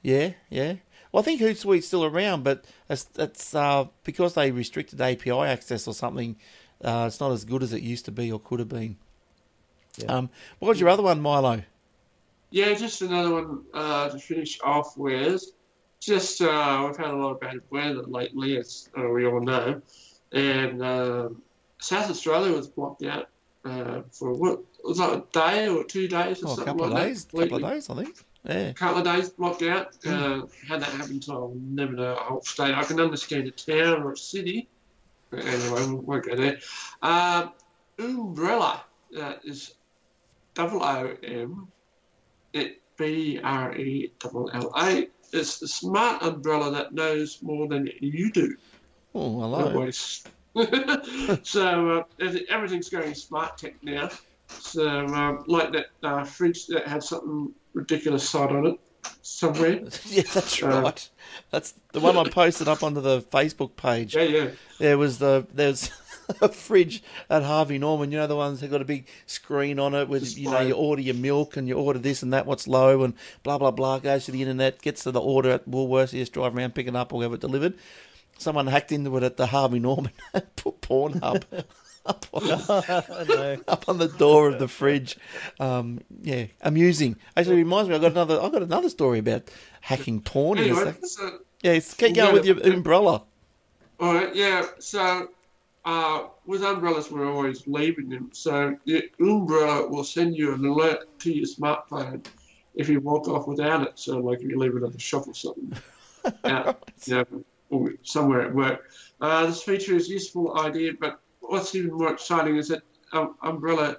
[0.02, 0.76] Yeah, yeah.
[1.12, 5.88] Well, I think Hootsuite's still around, but it's, it's uh, because they restricted API access
[5.88, 6.36] or something.
[6.84, 8.98] Uh, it's not as good as it used to be or could have been.
[9.98, 10.18] Yeah.
[10.18, 10.30] Um,
[10.60, 11.64] what was your other one, Milo?
[12.52, 15.44] Yeah, just another one uh, to finish off with.
[16.00, 19.82] Just uh, we've had a lot of bad weather lately, as uh, we all know,
[20.32, 21.42] and um
[21.80, 23.30] South Australia was blocked out
[23.66, 26.86] uh, for what was that a day or two days or Oh, a something couple
[26.86, 27.26] of like days.
[27.26, 27.38] that.
[27.50, 28.18] couple of days, I think.
[28.46, 28.74] Yeah.
[28.74, 29.88] couple of days blocked out.
[30.06, 32.74] Uh, had that happen to I'll never know a whole state.
[32.74, 34.68] I can understand a town or a city.
[35.30, 36.58] But anyway, we won't go there.
[37.02, 37.52] Um,
[38.00, 38.80] Oombrella
[39.20, 39.74] uh, is
[40.54, 41.68] double O M
[42.54, 45.10] it B R E double L A.
[45.34, 48.56] It's a smart umbrella that knows more than you do.
[49.14, 49.90] Oh, hello.
[51.44, 54.10] So uh, everything's going smart tech now.
[54.48, 58.80] So um, like that uh, fridge that had something ridiculous side on it
[59.22, 59.82] somewhere.
[60.06, 61.10] yeah, that's Uh, right.
[61.52, 64.16] That's the one I posted up onto the Facebook page.
[64.16, 64.50] Yeah, yeah.
[64.80, 65.92] There was the there's
[66.42, 68.12] a fridge at Harvey Norman.
[68.12, 70.74] You know the ones that got a big screen on it with you know you
[70.74, 72.46] order your milk and you order this and that.
[72.46, 73.14] What's low and
[73.44, 76.14] blah blah blah goes to the internet, gets to the order at Woolworths.
[76.14, 77.76] You just drive around, picking it up, or have it delivered.
[78.38, 80.12] Someone hacked into it at the Harvey Norman
[80.56, 81.44] put Pornhub
[82.06, 82.48] up on,
[83.28, 83.58] no.
[83.68, 85.18] up on the door of the fridge.
[85.60, 87.16] Um, yeah, amusing.
[87.36, 87.96] Actually, it reminds me.
[87.96, 88.40] I got another.
[88.42, 89.50] I got another story about
[89.82, 93.24] hacking porn Anyway, so, Yeah, it's- keep going with your umbrella.
[94.00, 94.66] all right, yeah.
[94.80, 95.30] So
[95.88, 98.30] uh, with umbrellas, we're always leaving them.
[98.34, 102.26] So the umbrella will send you an alert to your smartphone
[102.76, 103.94] if you walk off without it.
[103.96, 105.72] So like if you leave it at the shop or something,
[106.44, 108.92] out, you know, or somewhere at work.
[109.22, 112.82] Uh, this feature is a useful idea, but what's even more exciting is that
[113.14, 113.96] um, Oombrella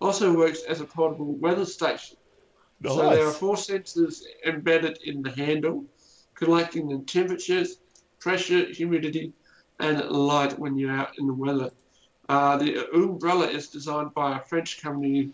[0.00, 2.16] also works as a portable weather station.
[2.86, 5.84] So there are four sensors embedded in the handle,
[6.34, 7.80] collecting the temperatures,
[8.18, 9.34] pressure, humidity,
[9.80, 11.70] and light when you're out in the weather.
[12.28, 15.32] Uh, the umbrella is designed by a French company,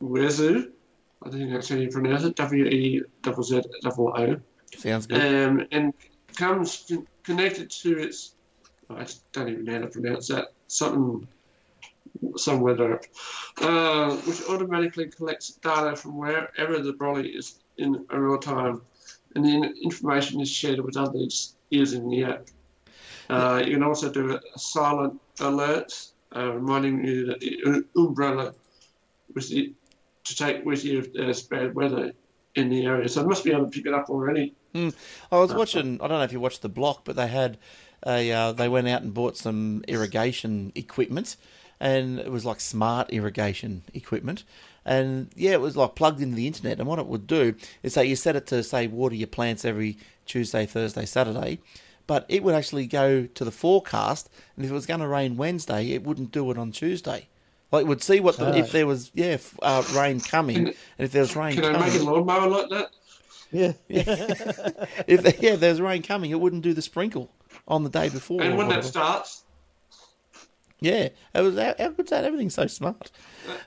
[0.00, 0.70] Wezzoo.
[1.22, 2.36] I think that's how you pronounce it.
[2.36, 4.36] W E double Z double O.
[4.76, 5.20] Sounds good.
[5.20, 5.92] Um, and
[6.34, 8.34] comes con- connected to its.
[8.88, 10.52] I don't even know how to pronounce that.
[10.68, 11.28] Something,
[12.36, 13.04] some weather app,
[13.60, 18.80] uh, which automatically collects data from wherever the brolly is in real time,
[19.34, 22.48] and then information is shared with others using the app.
[23.30, 28.54] Uh, you can also do a silent alerts, uh, reminding you that the umbrella
[29.34, 29.72] was the,
[30.24, 32.12] to take with you if there's bad weather
[32.56, 33.08] in the area.
[33.08, 34.54] So it must be able to pick it up already.
[34.74, 34.92] I
[35.30, 36.00] was watching.
[36.00, 37.58] I don't know if you watched the block, but they had
[38.06, 38.30] a.
[38.30, 41.36] Uh, they went out and bought some irrigation equipment,
[41.80, 44.44] and it was like smart irrigation equipment.
[44.84, 46.78] And yeah, it was like plugged into the internet.
[46.78, 49.64] And what it would do is say you set it to say water your plants
[49.64, 51.58] every Tuesday, Thursday, Saturday,
[52.10, 54.28] but it would actually go to the forecast.
[54.56, 57.28] And if it was going to rain Wednesday, it wouldn't do it on Tuesday.
[57.70, 61.12] Like it would see what the, if there was yeah uh, rain coming, and if
[61.12, 62.90] there was rain Can I coming, make a lawnmower like that?
[63.52, 63.74] Yeah.
[63.88, 67.30] if yeah, if there was rain coming, it wouldn't do the sprinkle
[67.68, 68.42] on the day before.
[68.42, 69.44] And when that starts,
[70.80, 72.24] yeah, it was how, how good's that?
[72.24, 73.12] Everything's so smart.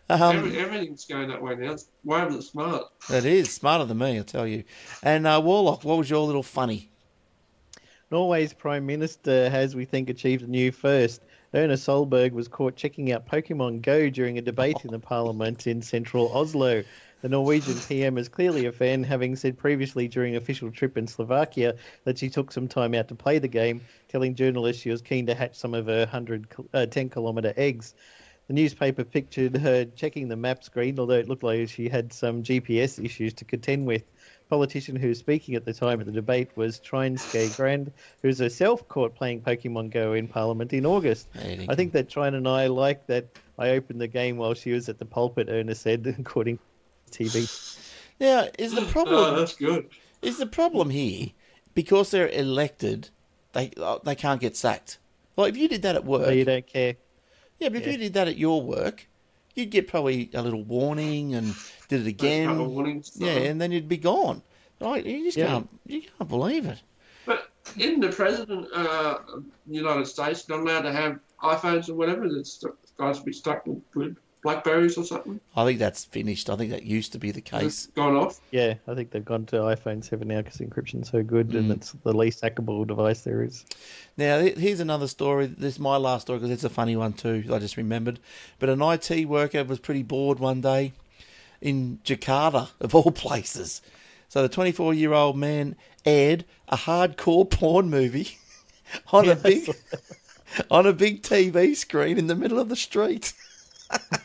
[0.09, 1.71] Um, every, everything's going that way now.
[1.71, 2.87] It's way over the smart.
[3.09, 4.65] it is smarter than me, I tell you.
[5.01, 6.89] And uh, Warlock, what was your little funny?
[8.13, 11.23] Norway's Prime Minister has, we think, achieved a new first.
[11.51, 15.81] Erna Solberg was caught checking out Pokemon Go during a debate in the parliament in
[15.81, 16.83] central Oslo.
[17.23, 21.07] The Norwegian PM is clearly a fan, having said previously during an official trip in
[21.07, 21.73] Slovakia
[22.03, 25.25] that she took some time out to play the game, telling journalists she was keen
[25.25, 27.95] to hatch some of her 100, uh, 10 kilometre eggs.
[28.47, 32.43] The newspaper pictured her checking the map screen, although it looked like she had some
[32.43, 34.03] GPS issues to contend with.
[34.53, 38.27] Politician who was speaking at the time of the debate was Trine Skei Grand, who
[38.35, 41.27] herself caught playing Pokemon Go in Parliament in August.
[41.33, 43.25] There I think that Trine and I like that
[43.57, 46.59] I opened the game while she was at the pulpit, Erna said, according
[47.09, 47.79] to TV.
[48.19, 48.93] Now, is the problem.
[49.15, 49.89] Oh, problem that's good.
[50.21, 51.29] is the problem here
[51.73, 53.09] because they're elected,
[53.53, 54.99] they uh, they can't get sacked.
[55.35, 56.95] Like if you did that at work, So you don't care.
[57.57, 57.93] yeah, but if yeah.
[57.93, 59.07] you did that at your work,
[59.55, 61.53] you'd get probably a little warning and
[61.89, 62.69] did it Couple again.
[62.73, 64.41] warnings, Yeah, and then you'd be gone.
[64.79, 65.47] Like you just Yeah.
[65.47, 66.79] can't you can't believe it.
[67.25, 71.93] But isn't the president uh, of the United States not allowed to have iPhones or
[71.93, 72.27] whatever?
[72.29, 72.63] That's
[72.97, 73.65] got to be stuck
[73.95, 75.39] with Blackberries or something.
[75.55, 76.49] I think that's finished.
[76.49, 77.85] I think that used to be the It's case.
[77.95, 78.39] gone off.
[78.51, 81.75] Yeah, I think they've gone to iPhone 7 now because encryption's so good and Mm.
[81.77, 83.65] it's the least hackable device there is.
[84.17, 85.47] Now, here's another story.
[85.47, 87.43] This is my last story because it's a funny one too.
[87.51, 88.19] I just remembered.
[88.59, 90.93] But an IT worker was pretty bored one day
[91.61, 93.81] in Jakarta, of all places.
[94.29, 95.75] So the 24 year old man
[96.05, 98.37] aired a hardcore porn movie
[99.13, 99.73] on a big
[100.69, 103.33] on a big TV screen in the middle of the street.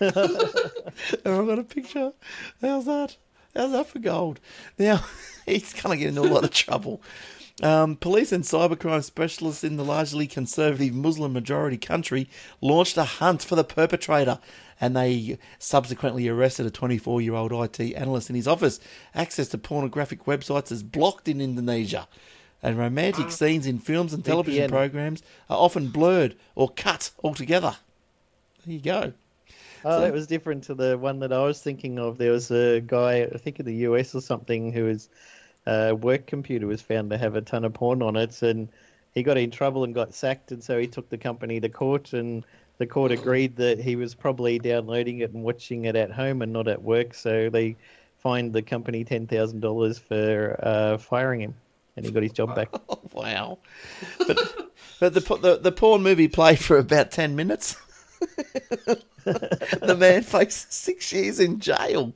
[0.00, 2.12] I've got a picture.
[2.60, 3.16] How's that?
[3.54, 4.40] How's that for gold?
[4.78, 5.04] Now
[5.46, 7.02] he's going to get into a lot of trouble.
[7.60, 12.28] Um, police and cybercrime specialists in the largely conservative Muslim majority country
[12.60, 14.38] launched a hunt for the perpetrator
[14.80, 18.78] and they subsequently arrested a 24 year old IT analyst in his office.
[19.12, 22.06] Access to pornographic websites is blocked in Indonesia.
[22.62, 24.70] And romantic scenes in films and television VPN.
[24.70, 27.76] programs are often blurred or cut altogether.
[28.64, 29.12] There you go.
[29.84, 32.18] Oh, So- that was different to the one that I was thinking of.
[32.18, 35.08] There was a guy, I think in the US or something, who his
[35.66, 38.68] uh, work computer was found to have a ton of porn on it, and
[39.14, 42.12] he got in trouble and got sacked, and so he took the company to court,
[42.12, 42.44] and
[42.78, 46.52] the court agreed that he was probably downloading it and watching it at home and
[46.52, 47.76] not at work, so they
[48.18, 51.54] fined the company ten thousand dollars for uh, firing him,
[51.96, 52.68] and he got his job back.
[52.88, 53.58] Oh, wow.
[54.26, 54.38] But,
[55.00, 57.76] but the, the, the porn movie played for about 10 minutes.
[59.24, 62.12] the man faces six years in jail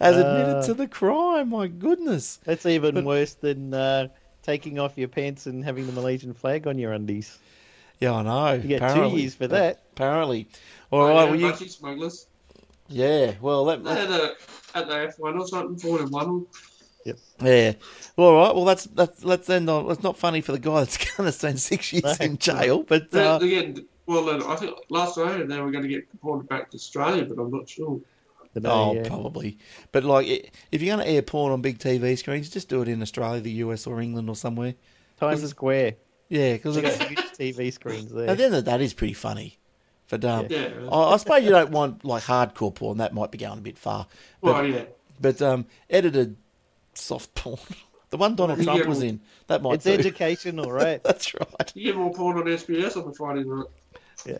[0.00, 0.66] as admitted Uh.
[0.66, 1.50] to the crime.
[1.50, 2.40] My goodness.
[2.44, 4.08] That's even worse than uh,
[4.42, 7.38] taking off your pants and having the Malaysian flag on your undies.
[8.00, 8.52] Yeah, I know.
[8.62, 9.82] You get two years for that.
[9.92, 10.48] Apparently.
[10.90, 11.24] All right.
[11.30, 12.26] Well, you, smugglers.
[12.88, 13.32] yeah.
[13.40, 14.34] Well, that, They had a,
[14.74, 16.46] at the F1 or something, Formula One.
[17.04, 17.18] Yep.
[17.42, 17.72] yeah.
[18.16, 18.54] Well, all right.
[18.54, 19.90] Well, that's that's let's end on.
[19.90, 22.24] It's not funny for the guy that's going to spend six years No.
[22.26, 25.60] in jail, but They're, uh, they're getting, well, then, I think last I heard they
[25.60, 28.00] were going to get deported back to Australia, but I'm not sure.
[28.54, 29.06] But, Oh, yeah.
[29.06, 29.58] probably.
[29.92, 32.80] But like, i- if you're going to air porn on big TV screens, just do
[32.82, 34.74] it in Australia, the US, or England, or somewhere.
[35.20, 35.94] Times Square.
[36.30, 37.18] Yeah, because They at got huge
[37.56, 38.34] TV screens there.
[38.34, 39.58] the end of that is pretty funny.
[40.10, 40.70] But um, Yeah.
[40.90, 42.98] I, I suppose you don't want like hardcore porn.
[42.98, 44.06] That might be going a bit far.
[44.42, 44.84] But, Well, yeah.
[45.20, 46.36] but um, edited
[46.94, 47.58] soft porn,
[48.10, 49.74] the one Donald Trump was more- in, that might be.
[49.76, 50.08] It's do.
[50.08, 51.02] educational, right?
[51.04, 51.72] That's right.
[51.74, 53.66] You get more porn on SBS on the Friday night.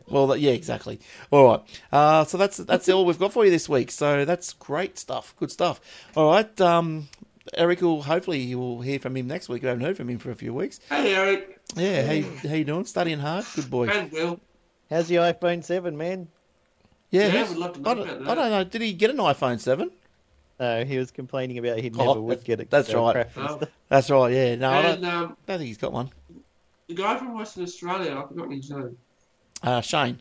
[0.08, 1.00] Well, yeah, exactly.
[1.30, 1.60] All right.
[1.92, 3.90] Uh, so that's that's all we've got for you this week.
[3.90, 5.34] So that's great stuff.
[5.38, 5.80] Good stuff.
[6.16, 6.60] All right.
[6.60, 7.08] Um,
[7.54, 9.62] Eric will hopefully you will hear from him next week.
[9.62, 10.80] We haven't heard from him for a few weeks.
[10.90, 11.60] Hey, Eric.
[11.76, 12.04] Yeah.
[12.06, 12.84] How you, how you doing?
[12.84, 13.44] Studying hard.
[13.54, 13.88] Good boy.
[13.88, 14.40] And Will.
[14.90, 16.28] How's your iPhone 7, man?
[17.10, 17.26] Yeah.
[17.26, 18.28] Yeah, who's- we'd love to know I don't, that.
[18.30, 18.64] I don't know.
[18.64, 19.90] Did he get an iPhone seven?
[20.60, 22.68] Uh, he was complaining about he Oh, never would get it.
[22.68, 23.28] that's right.
[23.36, 23.60] Oh.
[23.88, 24.32] That's right.
[24.32, 24.54] Yeah.
[24.56, 26.10] No, I don't, and um, don't think he's got one.
[26.88, 28.96] the guy from Western Australia, I've forgotten his name.
[29.62, 30.20] Uh, Shane.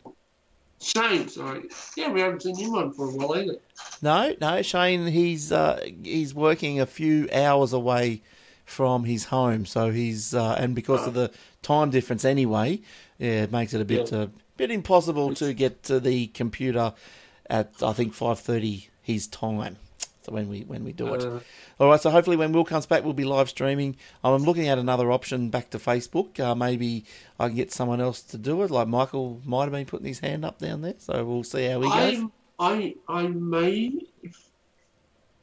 [0.80, 1.62] Shane, sorry.
[1.96, 3.56] Yeah, we haven't seen him on for a while either.
[4.00, 5.06] No, no, Shane.
[5.08, 8.22] He's uh, he's working a few hours away
[8.64, 11.30] from his home, so he's uh, and because of the
[11.62, 12.80] time difference anyway,
[13.18, 14.18] yeah, it makes it a bit Yeah.
[14.18, 16.92] uh, bit impossible to get to the computer
[17.48, 19.78] at I think five thirty his time.
[20.30, 21.22] When we when we do it.
[21.22, 21.40] Uh,
[21.78, 23.96] All right, so hopefully when Will comes back, we'll be live streaming.
[24.22, 26.38] I'm looking at another option back to Facebook.
[26.40, 27.04] Uh, maybe
[27.38, 28.70] I can get someone else to do it.
[28.70, 31.80] Like Michael might have been putting his hand up down there, so we'll see how
[31.80, 32.30] he goes.
[32.58, 34.00] I, I, I may,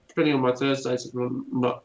[0.08, 1.84] depending on my Thursdays, if I'm not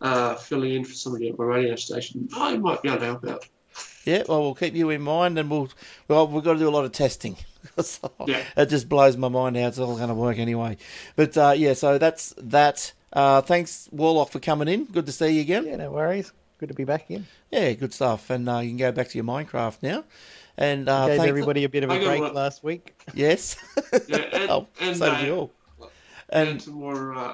[0.00, 3.26] uh, filling in for somebody at my radio station, I might be able to help
[3.26, 3.46] out.
[4.04, 5.68] Yeah, well, we'll keep you in mind, and we'll
[6.08, 7.36] well, we've got to do a lot of testing.
[7.82, 8.42] so Yeah.
[8.56, 10.78] It just blows my mind how it's all going to work anyway.
[11.16, 12.92] But uh, yeah, so that's that.
[13.12, 14.84] Uh, thanks, Warlock, for coming in.
[14.86, 15.66] Good to see you again.
[15.66, 16.32] Yeah, no worries.
[16.58, 17.26] Good to be back in.
[17.50, 18.30] Yeah, good stuff.
[18.30, 20.04] And uh, you can go back to your Minecraft now.
[20.56, 22.34] And uh, Gave thanks- everybody a bit of a break one.
[22.34, 22.94] last week.
[23.14, 23.56] Yes.
[24.08, 25.52] Yeah, and, oh, and, so uh, did you all.
[26.28, 27.32] and And some more uh,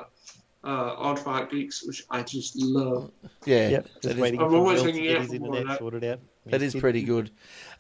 [0.65, 3.11] uh, odd fart geeks, which I just love.
[3.45, 5.55] yeah, Yep, just waiting I'm for always Will to get out his for more of
[5.57, 5.79] internet that.
[5.79, 6.21] sorted out.
[6.47, 7.31] That His is kid- pretty good.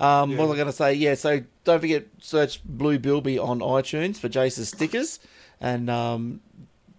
[0.01, 0.39] Um, Yeah.
[0.39, 0.95] What was I going to say?
[0.95, 5.21] Yeah, so don't forget search Blue Bilby on iTunes for Jace's stickers
[5.61, 6.41] and um,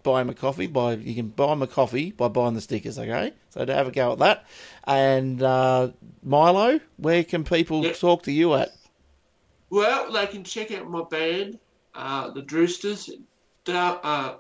[0.04, 0.68] buy him a coffee.
[0.68, 2.98] Buy you can buy him a coffee by buying the stickers.
[2.98, 4.46] Okay, so to have a go at that.
[4.86, 5.90] And uh,
[6.24, 7.98] Milo, where can people Yep.
[7.98, 8.70] talk to you at?
[9.70, 11.60] Well, they can check out my band,
[11.94, 13.10] uh, the Drewsters,
[13.66, 14.36] da- uh,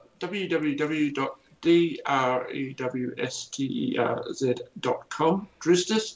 [4.18, 6.16] www.drewsterz.com, Drewsters,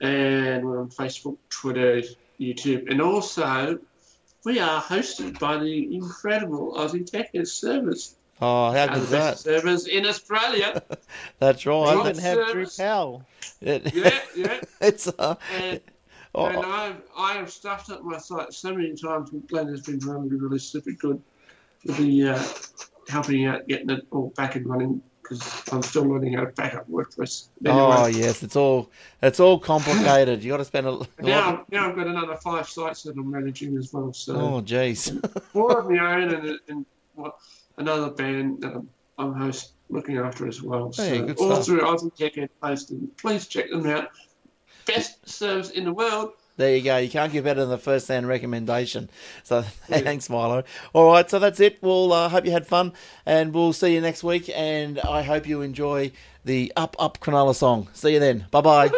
[0.00, 2.02] and we're on Facebook, Twitter,
[2.40, 3.78] YouTube, and also
[4.44, 9.38] we are hosted by the incredible Aussie Tech Service, Oh, how good is that?
[9.38, 10.82] service in Australia.
[11.38, 11.94] That's right.
[11.96, 12.10] Right.
[12.10, 12.66] Even have Drew.
[12.66, 13.24] Powell.
[13.60, 14.60] It- yeah, yeah.
[14.80, 15.80] it's uh, And,
[16.34, 19.80] oh, and I've, I have stuffed up my site so many times, and Glenn has
[19.80, 21.22] been really, really super good
[21.84, 22.42] with the uh,
[23.08, 26.74] helping out getting it all back and running because I'm still learning how to back
[26.74, 27.48] up WordPress.
[27.64, 28.90] Anyway, oh yes, it's all
[29.22, 30.42] it's all complicated.
[30.42, 31.08] You got to spend a, a lot.
[31.20, 34.12] now, now I've got another five sites that I'm managing as well.
[34.12, 35.18] So Oh jeez.
[35.52, 37.38] four of my own and, and well,
[37.78, 38.88] another band that I'm,
[39.18, 40.92] I'm host looking after as well.
[40.92, 41.66] So Hey, all stuff.
[41.66, 43.08] through Aussie Tech and Posting.
[43.16, 44.10] Please check them out.
[44.86, 46.32] Best service in the world.
[46.56, 46.96] There you go.
[46.96, 49.10] You can't get better than the first hand recommendation.
[49.44, 50.64] So thanks, Milo.
[50.92, 51.78] All right, so that's it.
[51.82, 52.92] We'll uh, hope you had fun,
[53.26, 54.50] and we'll see you next week.
[54.54, 56.12] And I hope you enjoy
[56.44, 57.88] the Up Up Cronulla song.
[57.92, 58.46] See you then.
[58.50, 58.90] Bye bye.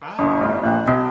[0.00, 1.04] Bye.